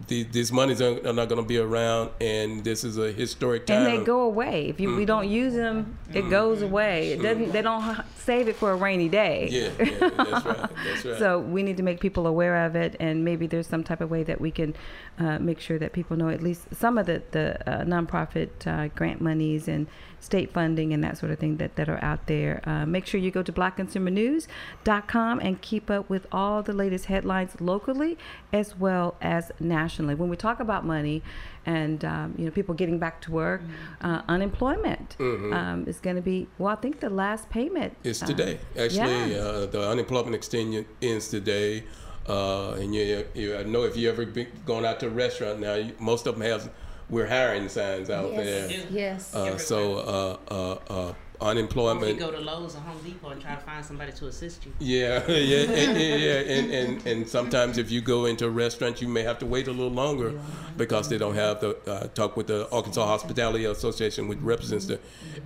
[0.08, 3.68] the, these monies are, are not going to be around and this is a historic
[3.68, 3.86] time.
[3.86, 4.68] And they go away.
[4.68, 7.12] If you we don't use them, it goes away.
[7.12, 7.52] It doesn't.
[7.52, 9.50] They don't save it for a rainy day.
[9.52, 10.70] Yeah, yeah, that's right.
[10.86, 11.18] That's right.
[11.24, 14.10] So we need to make people aware of it, and maybe there's some type of
[14.10, 14.76] way that we can
[15.20, 18.88] uh, make sure that people know at least some of the the uh, nonprofit uh,
[18.96, 19.88] grant monies and
[20.24, 22.62] state funding and that sort of thing that, that are out there.
[22.64, 27.60] Uh, make sure you go to blackconsumernews.com and keep up with all the latest headlines
[27.60, 28.18] locally
[28.54, 30.16] as well as nationally.
[30.16, 31.22] When we talk about money
[31.66, 33.62] and um, you know people getting back to work,
[34.02, 36.74] uh, unemployment um, is going to be well.
[36.74, 38.60] I think the last payment is uh, today.
[38.78, 39.42] Actually, yes.
[39.42, 41.84] uh, the unemployment extension ends today.
[42.28, 45.60] Uh, and you, you, I know if you ever been going out to a restaurant
[45.60, 46.72] now, you, most of them have
[47.14, 48.70] "We're hiring" signs out there.
[48.70, 48.88] Yes.
[48.92, 49.36] Yes.
[49.36, 53.56] Uh, so uh, uh, uh, Or you go to Lowe's or Home Depot and try
[53.56, 54.72] to find somebody to assist you.
[54.80, 59.02] Yeah, yeah, and, and- yeah, and, and and sometimes if you go into a restaurant,
[59.02, 60.30] you may have to wait a little longer
[60.78, 65.00] because they don't have the uh, talk with the Arkansas Hospitality Association, which represents the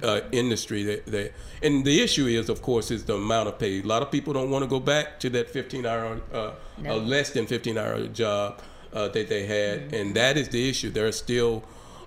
[0.04, 0.84] uh, industry.
[0.84, 1.26] They, they,
[1.64, 3.80] and the issue is, of course, is the amount of pay.
[3.80, 6.92] A lot of people don't want to go back to that 15 hour, uh, No.
[6.92, 8.62] uh, less than 15 hour job
[8.98, 10.90] uh, that they had, and that is the issue.
[10.90, 11.64] There are still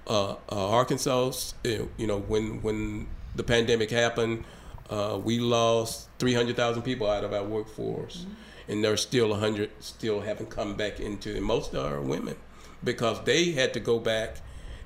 [0.09, 4.45] uh, uh, Arkansas, you know, when when the pandemic happened,
[4.91, 8.27] uh, we lost 300,000 people out of our workforce,
[8.67, 12.37] and there's still 100 still haven't come back into, and most are women,
[12.83, 14.39] because they had to go back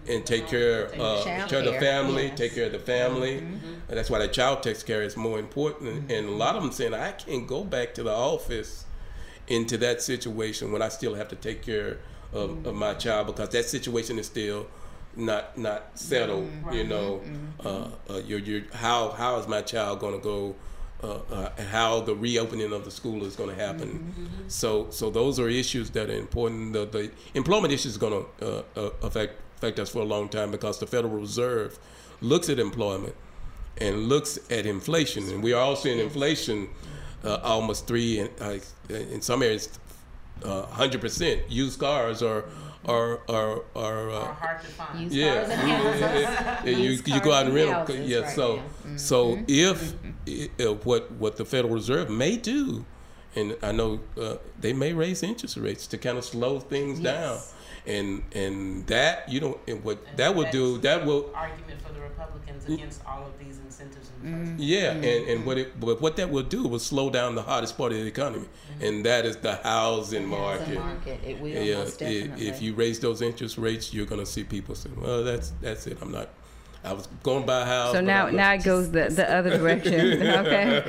[0.06, 2.38] and take care uh, care of the family, yes.
[2.38, 3.38] take care of the family.
[3.38, 6.10] And that's why the child tax care is more important.
[6.12, 8.84] And a lot of them saying, I can't go back to the office
[9.48, 11.98] into that situation when I still have to take care
[12.32, 14.66] of, of my child because that situation is still
[15.16, 16.50] not not settled.
[16.72, 17.22] You know,
[17.64, 20.54] uh, uh, your your how how is my child going to go?
[21.02, 24.14] Uh, uh, how the reopening of the school is going to happen.
[24.48, 26.72] So, so those are issues that are important.
[26.72, 30.30] The, the employment issue is going to uh, uh, affect affect us for a long
[30.30, 31.78] time because the Federal Reserve
[32.22, 33.14] looks at employment
[33.76, 36.68] and looks at inflation, and we are all seeing inflation
[37.24, 38.58] uh, almost three, and uh,
[38.94, 39.68] in some areas,
[40.44, 41.42] hundred percent.
[41.50, 42.44] Used cars are
[42.86, 44.10] are are are.
[44.10, 45.00] Uh, Are hard to find.
[45.04, 46.00] Used yeah, cars and houses.
[46.02, 47.70] yeah, you, Used you go out and and rent.
[47.88, 48.56] houses Yeah, right so.
[48.56, 48.96] Mm-hmm.
[48.96, 49.94] so if
[50.60, 52.84] uh, what what the Federal Reserve may do,
[53.34, 57.36] and I know uh, they may raise interest rates to kind of slow things down,
[57.36, 57.53] Yes.
[57.86, 61.92] And and that you know and what And that will do that will Argument for
[61.92, 62.74] the Republicans mm.
[62.74, 64.56] against all of these incentives in the first Mm-hmm.
[64.58, 64.96] yeah, mm.
[64.96, 67.92] and, and what it but what that will do will slow down the hottest part
[67.92, 68.84] of the economy, mm-hmm.
[68.84, 70.78] and that is the housing Housing market.
[70.78, 71.20] market.
[71.26, 72.48] It will Yeah, most i- definitely.
[72.48, 75.86] if you raise those interest rates, you're going to see people say, "Well, that's that's
[75.86, 75.98] it.
[76.00, 76.30] I'm not.
[76.84, 79.94] I was going a house." So now, now it goes the, the other direction.
[80.44, 80.84] Okay,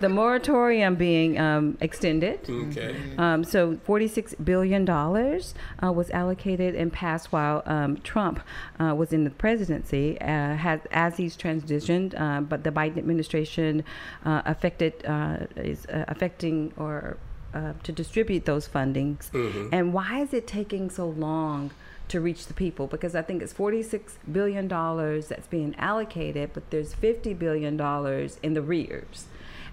[0.00, 2.48] the moratorium being um, extended.
[2.48, 2.94] Okay.
[3.18, 8.40] Um, so forty-six billion dollars uh, was allocated and passed while um, Trump
[8.78, 10.20] uh, was in the presidency.
[10.20, 13.84] Uh, has as he's transitioned, uh, but the Biden administration
[14.24, 17.16] uh, affected uh, is uh, affecting or
[17.54, 19.30] uh, to distribute those fundings.
[19.72, 21.70] And why is it taking so long?
[22.12, 26.70] To reach the people, because I think it's forty-six billion dollars that's being allocated, but
[26.70, 29.24] there's fifty billion dollars in the rears.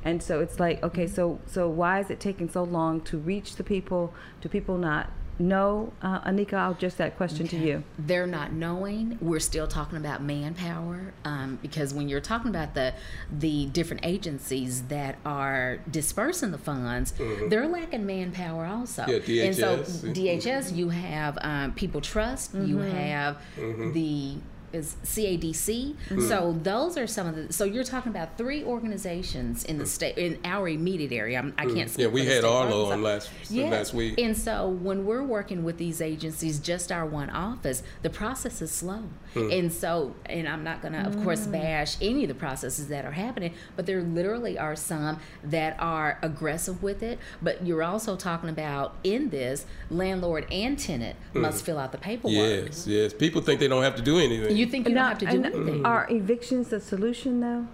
[0.05, 3.57] And so it's like, okay, so so why is it taking so long to reach
[3.57, 4.13] the people?
[4.39, 5.09] Do people not
[5.39, 5.93] know?
[6.01, 7.83] Uh, Anika, I'll just that question to you.
[7.97, 9.17] they're not knowing.
[9.21, 12.93] We're still talking about manpower um, because when you're talking about the
[13.31, 17.13] the different agencies that are dispersing the funds,
[17.49, 19.03] they're lacking manpower also.
[19.03, 19.31] Mm-hmm.
[19.31, 20.43] Yeah, And so DHS.
[20.43, 23.93] DHS, you have um, People Trust, you have Mm-hmm.
[23.93, 24.35] the
[24.74, 25.95] is CADC.
[26.28, 27.53] So those are some of the.
[27.53, 31.39] So you're talking about three organizations in the state in our immediate area.
[31.39, 31.89] I'm, I can't.
[31.89, 32.09] Speak Mm.
[32.09, 33.72] Yeah, we had Arlo on last Yes.
[33.72, 34.20] last week.
[34.20, 38.72] And so when we're working with these agencies, just our one office, the process is
[38.72, 39.03] slow.
[39.34, 39.51] Hmm.
[39.51, 43.05] And so, and I'm not going to, of course, bash any of the processes that
[43.05, 47.19] are happening, but there literally are some that are aggressive with it.
[47.41, 52.34] But you're also talking about in this, landlord and tenant must fill out the paperwork.
[52.34, 53.13] Yes, yes.
[53.13, 54.55] People think they don't have to do anything.
[54.55, 55.86] You think you don't have to do anything?
[55.86, 57.67] Are evictions the solution though?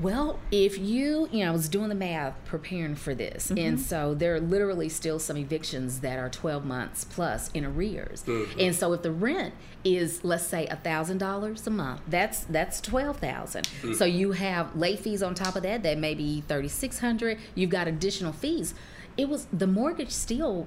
[0.00, 3.76] Well, if you, you know, I was doing the math preparing for this, and mm-hmm.
[3.76, 8.22] so there are literally still some evictions that are 12 months plus in arrears.
[8.22, 8.60] Mm-hmm.
[8.60, 9.52] And so if the rent
[9.84, 13.68] is, let's say, thousand dollars a month, that's that's 12,000.
[13.82, 13.94] Mm.
[13.94, 15.82] So you have late fees on top of that.
[15.82, 17.38] That may be 3,600.
[17.54, 18.74] You've got additional fees.
[19.16, 20.66] It was the mortgage still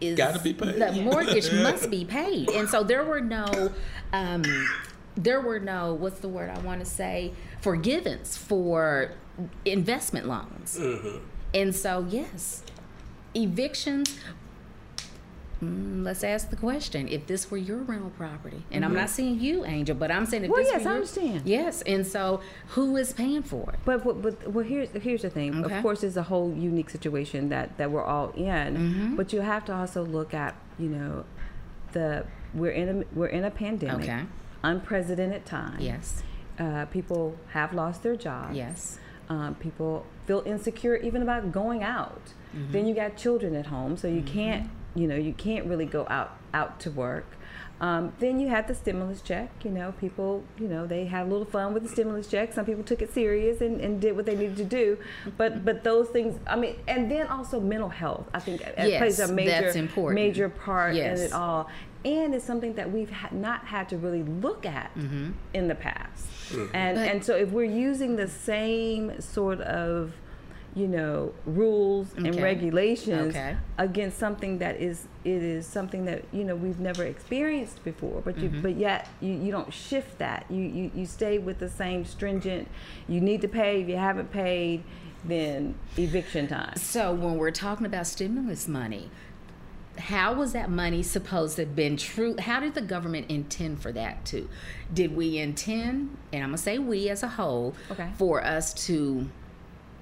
[0.00, 0.76] is Gotta be paid.
[0.76, 3.72] The mortgage must be paid, and so there were no,
[4.12, 4.44] um,
[5.18, 9.12] there were no what's the word I want to say forgivens for
[9.64, 10.78] investment loans,
[11.52, 12.62] and so yes,
[13.34, 14.18] evictions.
[15.62, 19.40] Mm, let's ask the question: If this were your rental property, and I'm not saying
[19.40, 21.42] you, Angel, but I'm saying if Well, this yes, were I your, understand.
[21.46, 23.80] Yes, and so who is paying for it?
[23.84, 25.64] But but, but well, here's here's the thing.
[25.64, 25.76] Okay.
[25.76, 28.76] Of course, it's a whole unique situation that that we're all in.
[28.76, 29.16] Mm-hmm.
[29.16, 31.24] But you have to also look at you know
[31.90, 34.22] the we're in a we're in a pandemic, Okay.
[34.62, 35.80] Unprecedented time.
[35.80, 36.22] Yes,
[36.58, 38.56] Uh, people have lost their jobs.
[38.56, 38.98] yes,
[39.30, 42.32] Um, people feel insecure even about going out.
[42.56, 42.72] Mm-hmm.
[42.72, 46.06] Then you got children at home, so you can't, you know, you can't really go
[46.08, 47.26] out out to work.
[47.80, 49.50] Um, then you had the stimulus check.
[49.64, 52.52] You know, people, you know, they had a little fun with the stimulus check.
[52.52, 54.98] Some people took it serious and, and did what they needed to do.
[55.36, 58.26] But but those things, I mean, and then also mental health.
[58.34, 60.14] I think it plays a major that's important.
[60.16, 61.20] major part Yes.
[61.20, 61.68] in it all.
[62.04, 65.30] And it's something that we've ha- not had to really look at Mm-hmm.
[65.54, 66.26] in the past.
[66.74, 70.12] And But- and so if we're using the same sort of,
[70.78, 73.56] you know, rules and regulations Okay.
[73.78, 78.36] against something that is it is something that you know we've never experienced before, but
[78.36, 78.56] Mm-hmm.
[78.56, 80.46] you but yet you, you don't shift that.
[80.48, 82.68] You, you you stay with the same stringent.
[83.08, 83.82] You need to pay.
[83.82, 84.84] If you haven't paid,
[85.24, 86.76] then eviction time.
[86.76, 89.10] So when we're talking about stimulus money,
[89.98, 92.36] how was that money supposed to have been true?
[92.38, 94.48] How did the government intend for that to?
[94.94, 98.10] Did we intend, and I'm gonna say we as a whole, Okay.
[98.16, 99.28] for us to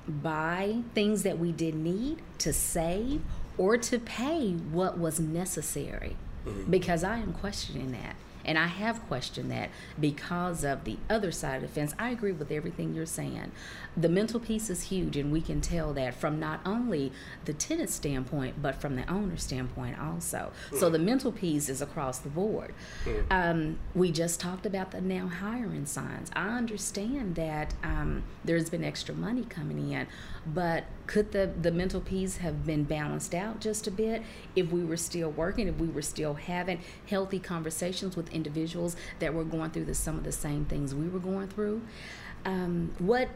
[0.09, 3.23] buy things that we didn't need, to save,
[3.59, 6.17] or to pay what was necessary?
[6.47, 6.71] Mm-hmm.
[6.71, 8.17] Because I am questioning that.
[8.45, 11.95] And I have questioned that because of the other side of the fence.
[11.99, 13.51] I agree with everything you're saying.
[13.97, 17.13] The mental piece is huge, and we can tell that from not only
[17.47, 20.53] the tenant standpoint, but from the owner standpoint also.
[20.79, 22.75] So the mental piece is across the board.
[23.31, 26.31] Um, we just talked about the now hiring signs.
[26.35, 30.07] I understand that um, there's been extra money coming in,
[30.47, 34.23] but could the, the mental piece have been balanced out just a bit
[34.55, 39.33] if we were still working, if we were still having healthy conversations with individuals that
[39.33, 41.81] were going through the, some of the same things we were going through?
[42.45, 43.29] Um, what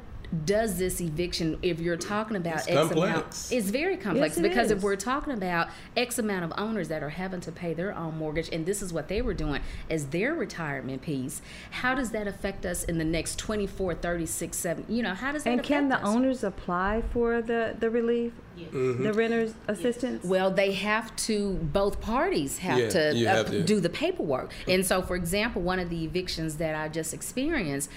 [0.45, 4.49] does this eviction, if you're talking about It's X amount, it's very complex Yes, it
[4.49, 7.97] because if we're talking about X amount of owners that are having to pay their
[7.97, 12.11] own mortgage, and this is what they were doing as their retirement piece, how does
[12.11, 14.85] that affect us in the next 24, 36, 7?
[14.89, 16.15] You know, how does that affect And affect can the us?
[16.17, 18.33] owners apply for the, the relief?
[18.73, 20.23] The renter's assistance?
[20.25, 21.55] Well, they have to.
[21.55, 23.63] Both parties have Yeah, to, you uh, have to.
[23.63, 24.53] do the paperwork.
[24.69, 27.89] And so, for example, one of the evictions that I just experienced,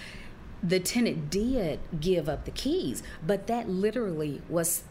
[0.63, 4.83] the tenant did give up the keys, but that literally was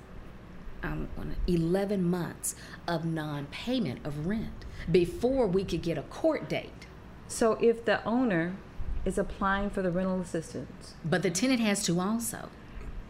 [0.83, 2.55] um, on 11 months
[2.87, 6.87] of non-payment of rent before we could get a court date.
[7.29, 8.55] So if the owner
[9.05, 12.49] is applying for the rental assistance But the tenant has to also.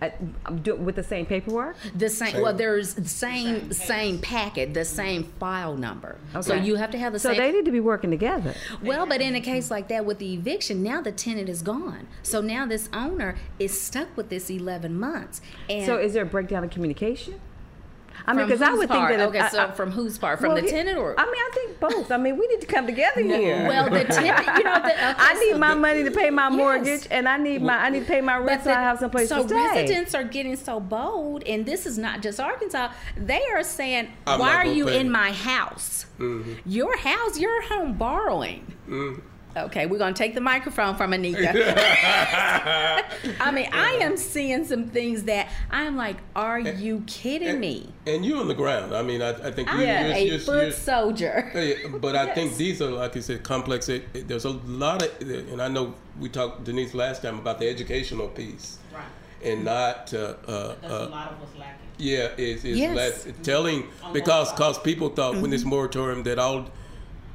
[0.02, 4.74] At, do, with the same paperwork, The same, well, there's the same Same same packet,
[4.74, 6.18] the same file number.
[6.34, 6.42] Okay.
[6.42, 7.36] So you have to have the so same.
[7.36, 8.54] So they need to be working together.
[8.82, 12.06] Well, but in a case like that with the eviction, now the tenant is gone.
[12.22, 15.40] So now this owner is stuck with this 11 months.
[15.68, 17.40] And So is there a breakdown of communication?
[18.26, 19.08] I mean, because I would part?
[19.10, 19.28] think that.
[19.28, 20.38] Okay, I- so I- from whose part?
[20.38, 21.18] From well, the he- tenant or?
[21.18, 22.12] I mean, I think both.
[22.12, 23.66] I mean, we need to come together here.
[23.68, 26.30] well, the tenant, you know, the, okay, I need so my the- money to pay
[26.30, 26.56] my Yes.
[26.56, 29.28] mortgage, and I need my I need to pay my rent, so I have someplace
[29.28, 29.56] so to stay.
[29.56, 32.90] So residents are getting so bold, and this is not just Arkansas.
[33.16, 36.06] They are saying, I'm "Why are you pay." in my house?
[36.18, 36.52] Mm-hmm.
[36.64, 38.72] Your house, your home borrowing."
[39.54, 41.52] Okay, we're gonna take the microphone from Anika.
[43.40, 48.24] I mean, I am seeing some things that I'm like, "Are you kidding me?" And
[48.24, 48.94] you're on the ground.
[48.94, 51.50] I mean, I, I think I'm you, a you're, you're, foot you're, soldier.
[52.00, 53.88] But I think these are, like you said, complex.
[53.88, 57.58] It, it- there's a lot of, and I know we talked Denise last time about
[57.58, 59.02] the educational piece, Right.
[59.44, 61.88] and not, uh, uh, That's a uh, lot of what's lacking.
[61.98, 62.96] yeah, is is Yes.
[62.96, 63.84] less telling
[64.14, 66.66] because because people thought when this moratorium that all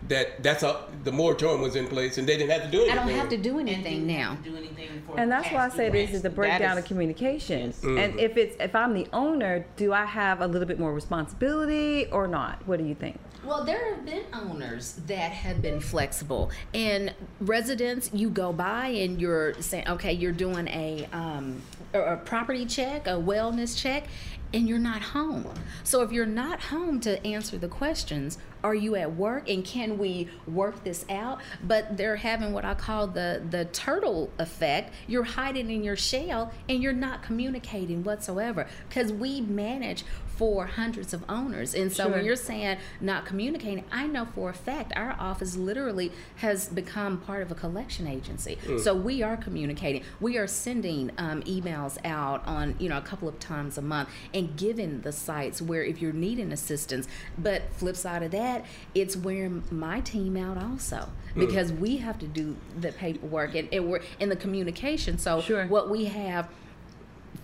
[0.07, 2.91] that that's a, the moratorium was in place and they didn't have to do it.
[2.91, 4.37] I don't have to do anything didn't now.
[4.43, 7.71] Do anything for And that's why I say this is the breakdown is- of communication.
[7.71, 7.97] Mm-hmm.
[7.97, 12.07] And if it's if I'm the owner, do I have a little bit more responsibility
[12.11, 12.65] or not?
[12.67, 13.19] What do you think?
[13.43, 18.09] Well, there have been owners that have been flexible, and residents.
[18.13, 21.61] You go by and you're saying, okay, you're doing a um,
[21.93, 24.07] a a property check, a wellness check,
[24.53, 25.47] and you're not home.
[25.83, 28.37] So if you're not home to answer the questions,
[28.67, 31.39] are you at work and can we work this out?
[31.63, 34.93] But they're having what I call the the turtle effect.
[35.07, 40.03] You're hiding in your shell and you're not communicating whatsoever because we manage
[40.37, 41.73] for hundreds of owners.
[41.73, 42.11] And so Sure.
[42.13, 47.17] when you're saying not communicating, I know for a fact our office literally has become
[47.19, 48.57] part of a collection agency.
[48.83, 50.03] So we are communicating.
[50.19, 54.09] We are sending um, emails out on you know a couple of times a month
[54.33, 57.07] and giving the sites where if you're needing assistance.
[57.37, 62.27] But flip side of that, it's wearing my team out also because we have to
[62.27, 65.17] do the paperwork and, and we're in the communication.
[65.17, 65.65] So Sure.
[65.67, 66.49] what we have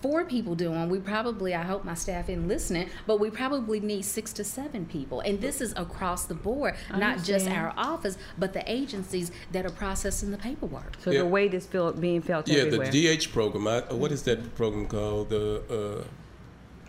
[0.04, 4.04] four people doing, we probably, I hope my staff isn't listening, but we probably need
[4.04, 5.20] six to seven people.
[5.20, 9.70] And this is across the board, not just our office, but the agencies that are
[9.70, 10.96] processing the paperwork.
[11.00, 11.20] So Yeah.
[11.20, 12.90] the weight is felt being felt yeah, everywhere.
[12.90, 13.66] the DH program.
[13.66, 15.30] I, what is that program called?
[15.30, 16.04] The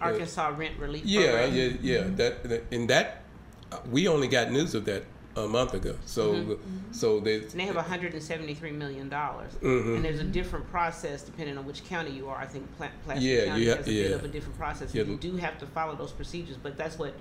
[0.02, 1.56] uh, Arkansas Rent Relief yeah, Program.
[1.56, 2.04] yeah, yeah.
[2.18, 3.22] That, that and that
[3.72, 5.06] uh, we only got news of that
[5.36, 5.96] a month ago.
[6.06, 6.54] So Mm-hmm.
[6.92, 9.96] so they And they have 173 million dollars, Mhm.
[9.98, 12.38] and there's a different process depending on which county you are.
[12.38, 14.04] I think Pla- Placer Yeah, County you ha- has a yeah.
[14.04, 14.94] bit of a different process.
[14.94, 15.04] Yeah.
[15.04, 17.14] You do have to follow those procedures, but that's what.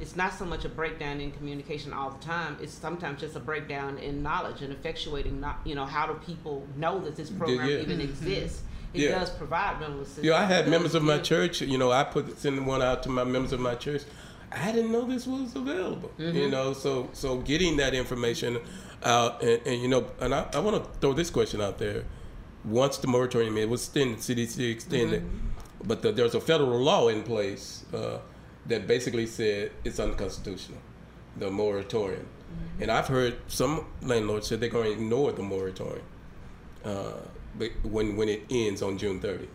[0.00, 2.56] It's not so much a breakdown in communication all the time.
[2.62, 5.40] It's sometimes just a breakdown in knowledge and effectuating.
[5.40, 7.80] Not you know how do people know that this program yeah.
[7.80, 8.62] even exists?
[8.94, 9.18] It Yeah.
[9.18, 10.26] does provide rental assistance.
[10.26, 11.60] Yeah, I had members of my church.
[11.60, 14.02] You know, I put send one out to my members of my church.
[14.52, 16.10] I didn't know this was available.
[16.18, 18.58] You know, so so getting that information
[19.04, 22.04] out, and, and you know, and I, I want to throw this question out there.
[22.64, 25.24] Once the moratorium it was extended, CDC extended,
[25.84, 28.18] but the, there's a federal law in place uh,
[28.66, 30.78] that basically said it's unconstitutional,
[31.36, 32.26] the moratorium.
[32.80, 36.04] And I've heard some landlords say they're going to ignore the moratorium
[36.84, 37.12] uh,
[37.58, 39.48] but when when it ends on June 30th.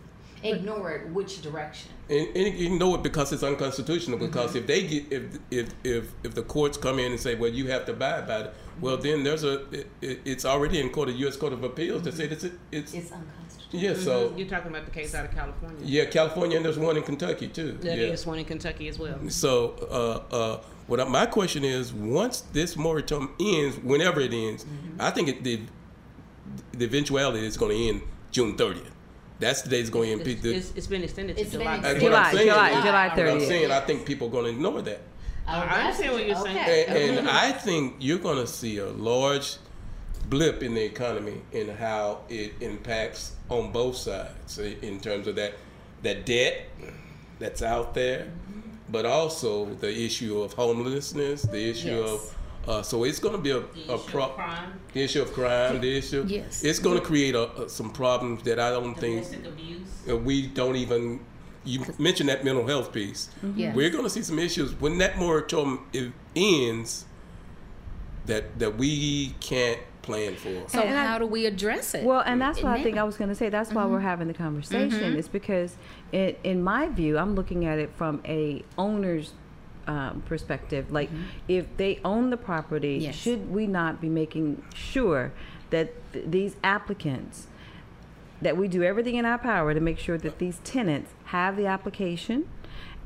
[0.54, 1.08] Ignore it.
[1.10, 1.90] Which direction?
[2.08, 4.18] And, and you know it because it's unconstitutional.
[4.18, 4.58] Because mm-hmm.
[4.58, 7.68] if they get if if if if the courts come in and say, well, you
[7.68, 8.80] have to abide by it, mm-hmm.
[8.80, 11.36] well, then there's a it, it, it's already in court, the U.S.
[11.36, 12.34] Court of Appeals to say mm-hmm.
[12.34, 13.82] that said it's it's, It's unconstitutional.
[13.82, 13.94] yeah.
[13.94, 15.78] So You're talking about the case out of California.
[15.82, 17.72] yeah, California and there's one in Kentucky too.
[17.80, 18.12] There yeah.
[18.12, 19.18] is one in Kentucky as well.
[19.28, 24.64] So, uh, uh, what I, my question is, once this moratorium ends, whenever it ends,
[24.98, 25.60] I think it, the
[26.72, 28.92] the eventuality is going to end June 30th.
[29.38, 30.26] That's the day it's going to end.
[30.28, 31.74] It's, The- it's, it's been extended to It's July.
[31.76, 32.00] extended.
[32.00, 32.48] July, saying.
[32.48, 35.00] July, is- July What I'm saying, I think people are going to ignore that,
[35.48, 36.56] Oh, I that's- understand what you're saying.
[36.58, 37.08] okay.
[37.10, 39.56] and, and I think you're going to see a large
[40.28, 45.52] blip in the economy in how it impacts on both sides in terms of that
[46.02, 46.68] that debt
[47.38, 48.60] that's out there, mm-hmm.
[48.90, 52.10] but also the issue of homelessness, the issue Yes.
[52.10, 55.02] of uh, so it's going to be a, The a issue pro- of crime, the
[55.02, 56.24] issue of crime, the issue.
[56.26, 56.64] Yes.
[56.64, 59.88] It's going to create a, a- some problems that I don't think abuse.
[60.24, 61.20] we don't even.
[61.64, 63.28] You mentioned that mental health piece.
[63.56, 63.74] Yes.
[63.74, 65.86] We're going to see some issues when that moratorium
[66.36, 67.06] ends.
[68.26, 70.68] That that we can't plan for.
[70.68, 72.02] So And I- how do we address it?
[72.04, 73.48] Well, and that's what I think I was going to say.
[73.50, 73.92] That's why Mm-hmm.
[73.92, 75.16] we're having the conversation.
[75.16, 75.76] Is because,
[76.12, 79.32] it, in my view, I'm looking at it from a owner's
[79.86, 80.90] um, perspective.
[80.92, 81.10] Like,
[81.48, 83.04] if they own the property, Mm-hmm.
[83.06, 83.14] Yes.
[83.14, 85.32] should we not be making sure
[85.70, 87.46] that th- these applicants,
[88.42, 91.66] that we do everything in our power to make sure that these tenants have the
[91.66, 92.46] application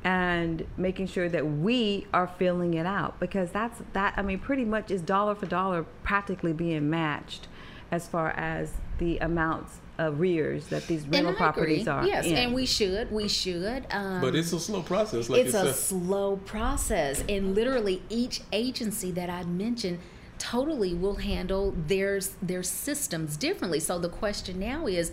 [0.03, 4.65] and making sure that we are filling it out because that's that i mean pretty
[4.65, 7.47] much is dollar for dollar practically being matched
[7.91, 11.93] as far as the amounts of rears that these rental properties agree.
[11.93, 12.37] are Yes, in.
[12.37, 13.13] and we should.
[13.13, 13.87] We should.
[13.91, 15.75] Um, But it's a slow process, like it's you a said.
[15.75, 19.99] slow process and literally each agency that i mentioned
[20.39, 25.13] totally will handle their their systems differently so the question now is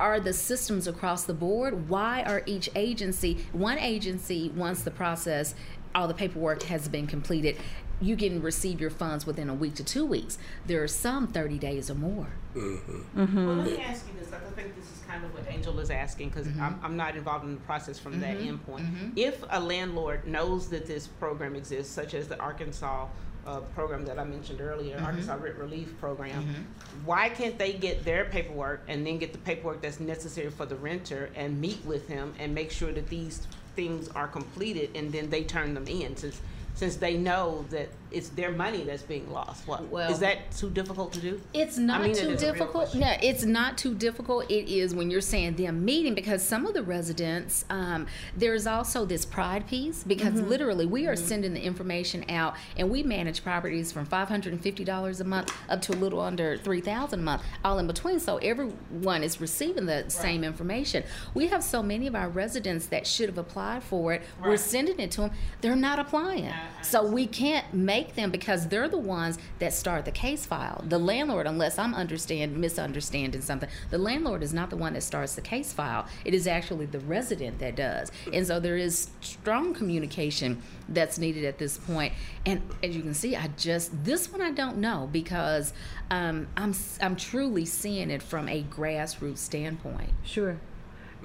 [0.00, 5.54] are the systems across the board why are each agency one agency wants the process
[5.94, 7.56] all the paperwork has been completed
[8.00, 11.58] you can receive your funds within a week to two weeks there are some 30
[11.58, 12.66] days or more Well,
[13.56, 14.32] let me ask you this.
[14.32, 16.60] I think this is kind of what Angel is asking because Mm-hmm.
[16.62, 19.12] I'm, I'm not involved in the process from that endpoint.
[19.16, 23.06] If a landlord knows that this program exists, such as the Arkansas
[23.46, 25.04] uh, program that I mentioned earlier, Mm-hmm.
[25.06, 26.66] Arkansas Rent Relief Program,
[27.04, 30.76] why can't they get their paperwork and then get the paperwork that's necessary for the
[30.76, 33.46] renter and meet with him and make sure that these
[33.78, 36.40] things are completed and then they turn them in since
[36.74, 39.66] since they know that it's their money that's being lost.
[39.66, 41.40] What Well- is that too difficult to do?
[41.52, 42.94] It's not mean too is difficult.
[42.94, 44.50] No, it's not too difficult.
[44.50, 48.06] It is when you're saying them meeting because some of the residents, um,
[48.36, 50.48] there's also this pride piece because Mm-hmm.
[50.48, 55.52] literally we are sending the information out and we manage properties from $550 a month
[55.68, 58.20] up to a little under 3000 a month, all in between.
[58.20, 61.04] So everyone is receiving the same information.
[61.34, 64.22] We have so many of our residents that should have applied for it.
[64.42, 65.30] We're sending it to them.
[65.60, 66.46] They're not applying.
[66.48, 70.46] I- I So we can't make them because they're the ones that start the case
[70.46, 70.84] file.
[70.86, 75.34] The landlord, unless I'm understand misunderstanding something, the landlord is not the one that starts
[75.34, 76.06] the case file.
[76.24, 78.10] It is actually the resident that does.
[78.32, 82.12] And so there is strong communication that's needed at this point.
[82.46, 85.72] And as you can see, I just this one I don't know because
[86.10, 90.10] um, I'm I'm truly seeing it from a grassroots standpoint.
[90.24, 90.58] Sure,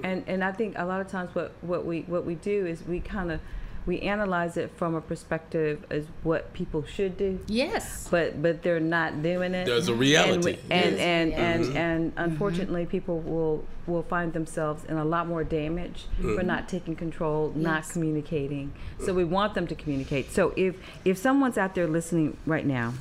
[0.02, 2.82] and and I think a lot of times what what we what we do is
[2.82, 3.40] we kind of
[3.86, 8.08] we analyze it from a perspective as what people should do, Yes.
[8.10, 9.66] but but they're not doing it.
[9.66, 10.52] There's a and reality.
[10.52, 11.00] we- and Yes.
[11.00, 11.36] and Yeah.
[11.38, 11.76] and, mm-hmm.
[11.76, 12.20] and, mm-hmm.
[12.30, 16.46] unfortunately, people will will find themselves in a lot more damage for mm-hmm.
[16.46, 17.92] not taking control, not Yes.
[17.92, 18.72] communicating.
[19.04, 20.32] So we want them to communicate.
[20.32, 22.94] So if if someone's out there listening right now,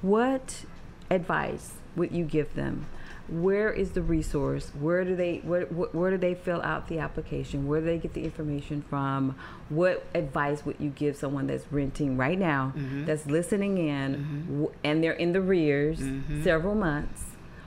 [0.00, 0.64] what
[1.10, 2.86] advice would you give them?
[3.28, 4.70] Where is the resource?
[4.78, 7.66] Where do they where, where where do they fill out the application?
[7.66, 9.36] Where do they get the information from?
[9.68, 13.04] What advice would you give someone that's renting right now, mm-hmm.
[13.04, 14.52] that's listening in, mm-hmm.
[14.60, 16.42] w- and they're in the rears mm-hmm.
[16.42, 17.24] several months?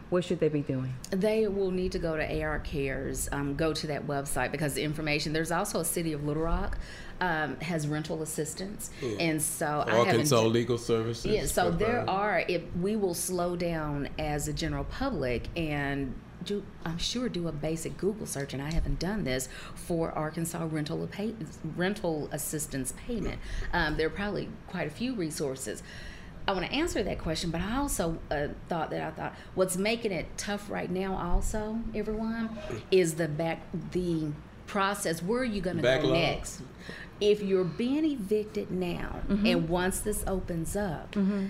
[0.09, 0.93] What should they be doing?
[1.09, 4.83] They will need to go to AR Cares, um, go to that website because the
[4.83, 5.33] information.
[5.33, 6.77] There's also a City of Little Rock
[7.21, 8.89] um, has rental assistance,
[9.19, 9.85] and so.
[9.87, 11.25] Arkansas Legal Services.
[11.25, 12.43] Yeah, so there are.
[12.47, 16.13] If we will slow down as a general public and
[16.43, 20.67] do, I'm sure do a basic Google search, and I haven't done this for Arkansas
[20.69, 21.33] rental pay,
[21.75, 23.39] rental assistance payment.
[23.73, 25.83] Um, there are probably quite a few resources.
[26.47, 29.77] I want to answer that question, but I also uh, thought that I thought what's
[29.77, 32.55] making it tough right now, also everyone,
[32.91, 34.31] is the back the
[34.67, 35.21] process.
[35.21, 36.61] Where are you going to go next?
[37.21, 39.45] If you're being evicted now, mm-hmm.
[39.45, 41.47] and once this opens up, mm-hmm.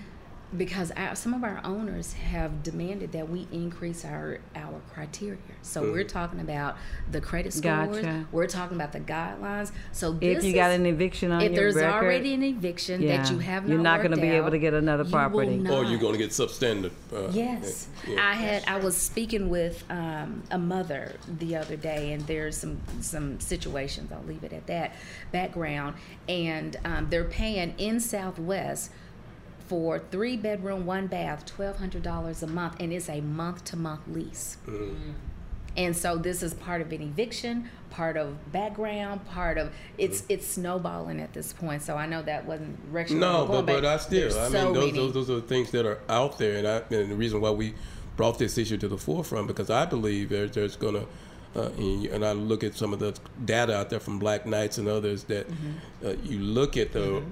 [0.56, 5.38] Because our, some of our owners have demanded that we increase our our criteria.
[5.62, 6.76] So we're talking about
[7.10, 7.96] the credit scores.
[7.96, 8.26] Gotcha.
[8.32, 9.72] We're talking about the guidelines.
[9.92, 12.42] So If this you got an eviction on your, if your there's record, already an
[12.42, 15.58] eviction that you have not, you're not going gonna be able to get another property.
[15.58, 16.92] Will Or you're going to get substandard.
[17.12, 18.30] Uh, Yes, yeah.
[18.30, 18.64] I had.
[18.66, 24.12] I was speaking with um, a mother the other day, and there's some some situations.
[24.12, 24.94] I'll leave it at that.
[25.32, 25.96] Background,
[26.28, 28.90] and um, they're paying in Southwest
[29.68, 33.76] for three bedroom, one bath, twelve hundred dollars a month, and it's a month to
[33.76, 34.56] month lease.
[35.76, 40.46] And so this is part of an eviction, part of background, part of it's it's
[40.46, 41.82] snowballing at this point.
[41.82, 43.20] So I know that wasn't direction.
[43.20, 44.98] No, but, but I still, there's I so mean, those, many.
[44.98, 47.74] those those are things that are out there, and I and the reason why we
[48.16, 51.04] brought this issue to the forefront because I believe there's there's gonna.
[51.54, 54.76] Uh, and, and I look at some of the data out there from Black Knights
[54.76, 56.06] and others that Mm-hmm.
[56.06, 57.22] uh, you look at the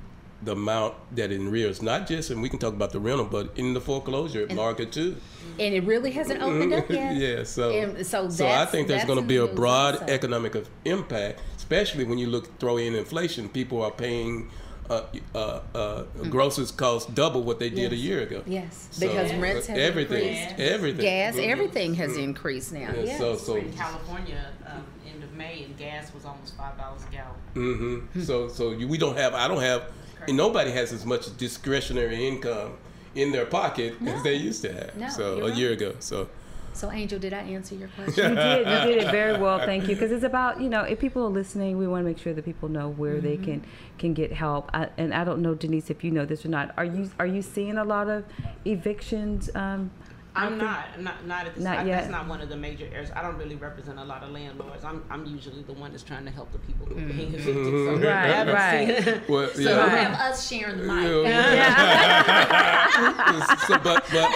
[0.45, 3.51] the amount that in rears, not just, and we can talk about the rental, but
[3.57, 5.16] in the foreclosure market too.
[5.59, 7.16] and it really hasn't opened up yet.
[7.16, 10.07] yeah, so And so I think there's going to be a broad also.
[10.07, 13.49] economic of impact, especially when you look throw in inflation.
[13.49, 14.51] People are paying
[14.90, 15.03] uh,
[15.34, 18.03] uh, uh, grocers cost double what they did a Mm.
[18.03, 18.42] Year ago.
[18.47, 20.55] Yes, So, because uh, rents have everything, increased.
[20.59, 21.49] everything, Gas, Mhm.
[21.49, 22.92] everything has increased now.
[22.95, 23.18] Yeah, Yes.
[23.18, 27.12] So, so, in California, um, end of May, and gas was almost five dollars a
[27.12, 28.05] gallon.
[28.12, 29.32] hmm so, so you, we don't have.
[29.32, 29.84] I don't have.
[30.29, 32.72] And nobody has as much discretionary income
[33.14, 34.12] in their pocket No.
[34.12, 34.97] as they used to have.
[34.97, 35.95] No, so you're a year ago.
[36.01, 36.29] So.
[36.72, 38.31] So, Angel, did I answer your question?
[38.31, 38.59] You did.
[38.59, 38.64] You
[38.95, 39.61] did it very well.
[39.61, 39.95] Thank you.
[39.95, 42.45] Because it's about you know if people are listening, we want to make sure that
[42.45, 43.45] people know where they Mm-hmm.
[43.45, 43.64] can
[43.99, 44.70] can get help.
[44.75, 46.75] I, and I don't know, Denise, if you know this or not.
[46.77, 48.25] Are you are you seeing a lot of
[48.64, 49.51] evictions?
[49.55, 49.91] Um,
[50.37, 50.99] I'm out there?
[50.99, 51.64] not, not, not at this.
[51.64, 52.01] Not I, yet.
[52.01, 53.11] That's not one of the major areas.
[53.14, 54.85] I don't really represent a lot of landlords.
[54.85, 57.55] I'm, I'm usually the one that's trying to help the people who are being evicted.
[57.55, 59.05] So Right, I haven't right.
[59.05, 59.85] seen- Well, So yeah.
[59.85, 61.05] you have us sharing the mic.
[63.66, 64.30] so, but but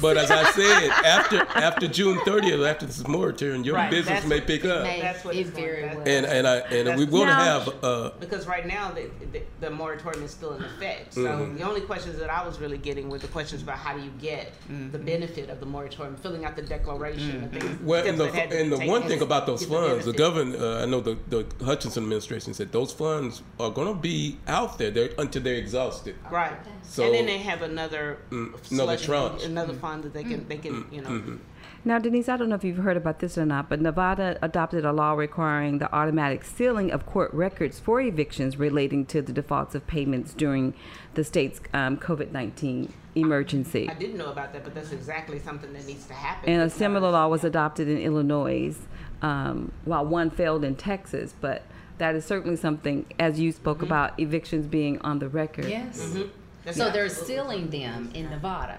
[0.00, 4.26] but as I said, after after June 30th, after this moratorium, your Right, business that's
[4.26, 4.82] may what- pick up.
[4.84, 5.00] May.
[5.00, 6.08] That's what It it's going- very well.
[6.08, 9.42] And and I and we want to Now- have uh, Because right now the, the,
[9.60, 11.14] the moratorium is still in effect.
[11.14, 11.58] So Mhm.
[11.58, 14.10] the only questions that I was really getting were the questions about how do you
[14.20, 14.98] get the
[15.46, 17.80] benefit of the moratorium, filling out the declaration, and things.
[17.82, 18.02] well.
[18.02, 20.16] steps And the that had to and the one thing about those funds, the benefit.
[20.18, 24.38] government, uh, I know the the Hutchinson administration said those funds are going to be
[24.46, 26.16] out there they're, until they're exhausted.
[26.30, 26.52] Right.
[26.82, 29.44] So- and then they have another Mm, another selection fund, tranche.
[29.50, 31.38] another fund that they can they can you know.
[31.86, 34.86] Now, Denise, I don't know if you've heard about this or not, but Nevada adopted
[34.86, 39.74] a law requiring the automatic sealing of court records for evictions relating to the defaults
[39.74, 40.72] of payments during
[41.12, 43.88] the state's um, COVID 19 emergency.
[43.90, 46.48] I didn't know about that, but that's exactly something that needs to happen.
[46.48, 48.74] And a similar law was adopted in Illinois,
[49.20, 51.34] um, while one failed in Texas.
[51.38, 51.62] But
[51.98, 53.86] that is certainly something, as you spoke Mm-hmm.
[53.86, 55.66] about evictions being on the record.
[55.66, 56.16] Yes.
[56.64, 58.78] That's So they're sealing them in Nevada.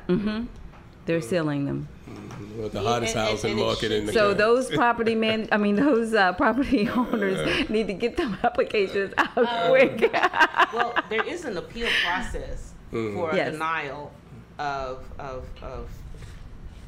[1.05, 1.87] They're selling them.
[2.09, 2.59] Mm-hmm.
[2.59, 4.37] Well, the hottest and- and- housing and it market in the So country.
[4.37, 9.37] those property man, I mean those uh, property owners need to get them applications out
[9.37, 10.11] um, quick.
[10.73, 13.15] well, there is an appeal process mm-hmm.
[13.15, 13.51] for a Yes.
[13.51, 14.11] denial
[14.57, 15.89] of, of, of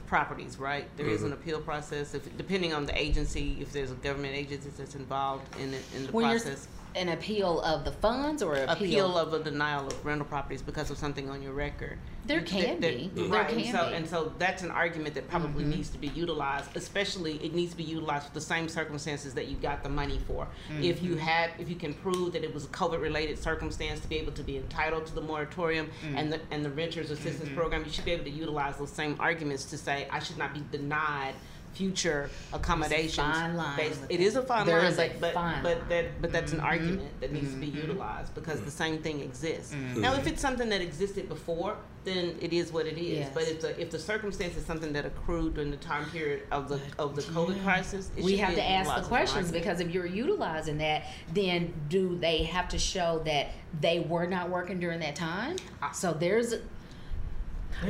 [0.07, 0.85] properties, right?
[0.97, 1.41] There is an mm-hmm.
[1.41, 5.73] appeal process, if, depending on the agency, if there's a government agency that's involved in
[5.73, 6.67] it, in the When process.
[6.95, 10.89] An appeal of the funds or appeal, Appeal of a denial of rental properties because
[10.89, 11.97] of something on your record.
[12.25, 13.11] There can There- be.
[13.13, 13.85] there- There right, and can so, be.
[13.85, 13.93] Mm-hmm.
[13.95, 17.77] and so that's an argument that probably needs to be utilized, especially it needs to
[17.77, 20.47] be utilized for the same circumstances that you got the money for.
[20.81, 21.05] If Mm-hmm.
[21.05, 24.33] you had, if you can prove that it was a COVID-related circumstance to be able
[24.33, 26.17] to be entitled to the moratorium Mm.
[26.17, 29.15] and the, and the renters assistance program, you should be able to utilize those same
[29.19, 31.33] arguments to say, I should not be denied
[31.87, 33.15] future accommodations.
[33.15, 34.23] fine line based- with It that.
[34.23, 36.57] is a fine There line, is a but, but, fine but that, but that's an
[36.57, 36.65] Mm-hmm.
[36.67, 39.73] argument that needs to be utilized because the same thing exists.
[39.95, 43.19] Now, if it's something that existed before, then it is what it is.
[43.19, 43.31] Yes.
[43.33, 46.69] But if the if the circumstance is something that accrued during the time period of
[46.69, 49.09] the of the COVID crisis, it we have be to ask the utilized as an
[49.09, 49.63] questions argument.
[49.65, 51.03] because if you're utilizing that,
[51.33, 53.47] then do they have to show that
[53.81, 55.57] they were not working during that time?
[55.93, 56.55] So there's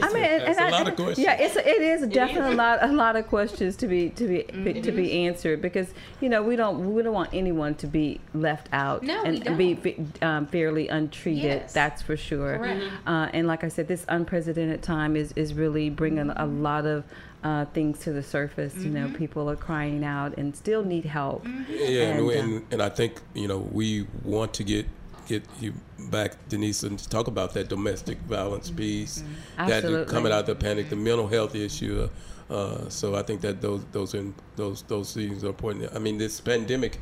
[0.01, 1.19] I mean, and, That's and a I- lot of questions.
[1.19, 4.37] Yeah, it's it is definitely a lot a lot of questions to be to be
[4.47, 4.81] Mm-hmm.
[4.81, 5.87] to be answered because
[6.21, 9.57] you know we don't we don't want anyone to be left out No, and, and
[9.57, 9.77] be
[10.21, 11.43] um, fairly untreated.
[11.61, 11.73] Yes.
[11.73, 12.57] That's for sure.
[12.57, 12.83] Correct.
[13.05, 17.03] Uh, and like I said, this unprecedented time is is really bringing a lot of.
[17.43, 19.15] Uh, things to the surface, you know, Mm-hmm.
[19.15, 21.45] people are crying out and still need help.
[21.69, 24.87] Yeah, and, And, uh, and, and I think you know we want to get
[25.27, 25.73] get you
[26.09, 29.23] back, Denise, and to talk about that domestic violence piece,
[29.57, 30.11] that Absolutely.
[30.13, 32.09] coming out of the panic, the mental health issue.
[32.49, 34.25] Uh, so I think that those those are,
[34.55, 35.89] those those things are important.
[35.93, 36.99] I mean, this pandemic,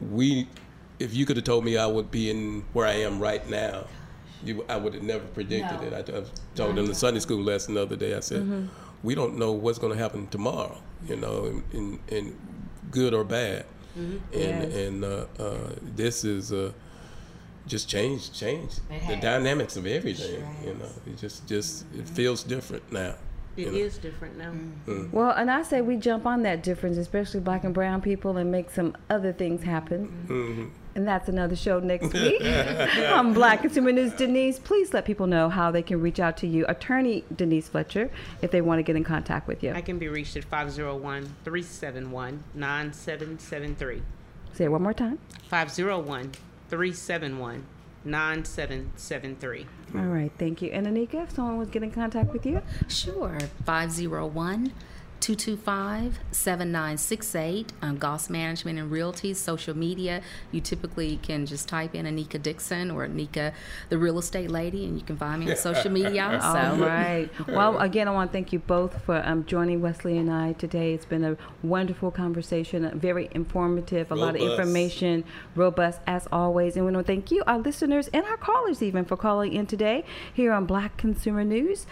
[0.00, 0.48] we,
[0.98, 3.86] if you could have told me I would be in where I am right now,
[4.44, 5.86] you, I would have never predicted No.
[5.98, 6.08] it.
[6.10, 6.22] I, I
[6.54, 8.14] told them the Sunday school lesson the other day.
[8.16, 8.66] I said, Mm-hmm.
[9.02, 10.78] we don't know what's going to happen tomorrow.
[11.08, 12.38] You know, in, in, in
[12.92, 13.66] good or bad.
[13.96, 14.74] And Yes.
[14.74, 16.72] and uh, uh, this is uh,
[17.66, 18.72] just change change
[19.08, 20.40] the dynamics of everything.
[20.40, 23.14] Sure You know, it just just it feels different now.
[23.56, 24.52] It you is different now.
[25.12, 28.50] Well, and I say we jump on that difference, especially black and brown people, and
[28.50, 30.08] make some other things happen.
[30.26, 30.68] Mm-hmm.
[30.94, 32.40] And that's another show next week.
[32.42, 34.58] I'm Black Consumer News Denise.
[34.58, 38.10] Please let people know how they can reach out to you, Attorney Denise Fletcher,
[38.40, 39.72] if they want to get in contact with you.
[39.72, 44.02] I can be reached at 501 371 9773.
[44.54, 45.18] Say it one more time.
[45.48, 46.32] 501
[46.72, 47.66] 371
[48.06, 49.66] 9773.
[49.94, 50.70] All right, thank you.
[50.70, 53.38] And Anika, if someone was get in contact with you, Sure.
[53.66, 54.72] 501
[55.22, 57.72] 225 7968.
[57.80, 60.20] Um, Goss Management and Realty, social media.
[60.50, 63.52] You typically can just type in Anika Dixon or Anika,
[63.88, 66.72] the real estate lady, and you can find me on social media also.
[66.72, 67.30] All right.
[67.46, 70.92] Well, again, I want to thank you both for um, joining Wesley and I today.
[70.92, 75.22] It's been a wonderful conversation, uh, very informative, a lot of information,
[75.54, 76.74] robust as always.
[76.74, 79.66] And we want to thank you, our listeners, and our callers even for calling in
[79.66, 80.04] today
[80.34, 81.86] here on Black Consumer News.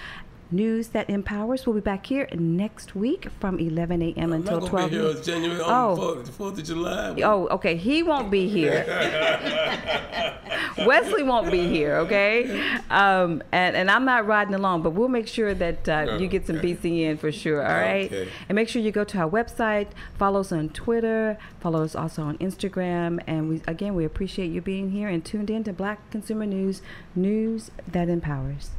[0.53, 1.67] News that empowers.
[1.67, 4.15] We'll be back here next week from 11 a.m.
[4.17, 5.91] I'm until not 12 gonna be January Oh.
[6.19, 7.15] on the Fourth- of July.
[7.23, 7.77] Oh, okay.
[7.77, 8.85] He won't be here.
[10.79, 12.61] Wesley won't be here, okay?
[12.91, 16.47] Um, and, and I'm not riding along, but we'll make sure that uh, you get
[16.47, 18.07] some BCN for sure, all right?
[18.07, 18.29] Okay.
[18.49, 19.89] And make sure you go to our website,
[20.19, 23.21] follow us on Twitter, follow us also on Instagram.
[23.27, 26.83] And we again, we appreciate you being here and tuned in to Black Consumer News,
[27.15, 28.71] news that empowers.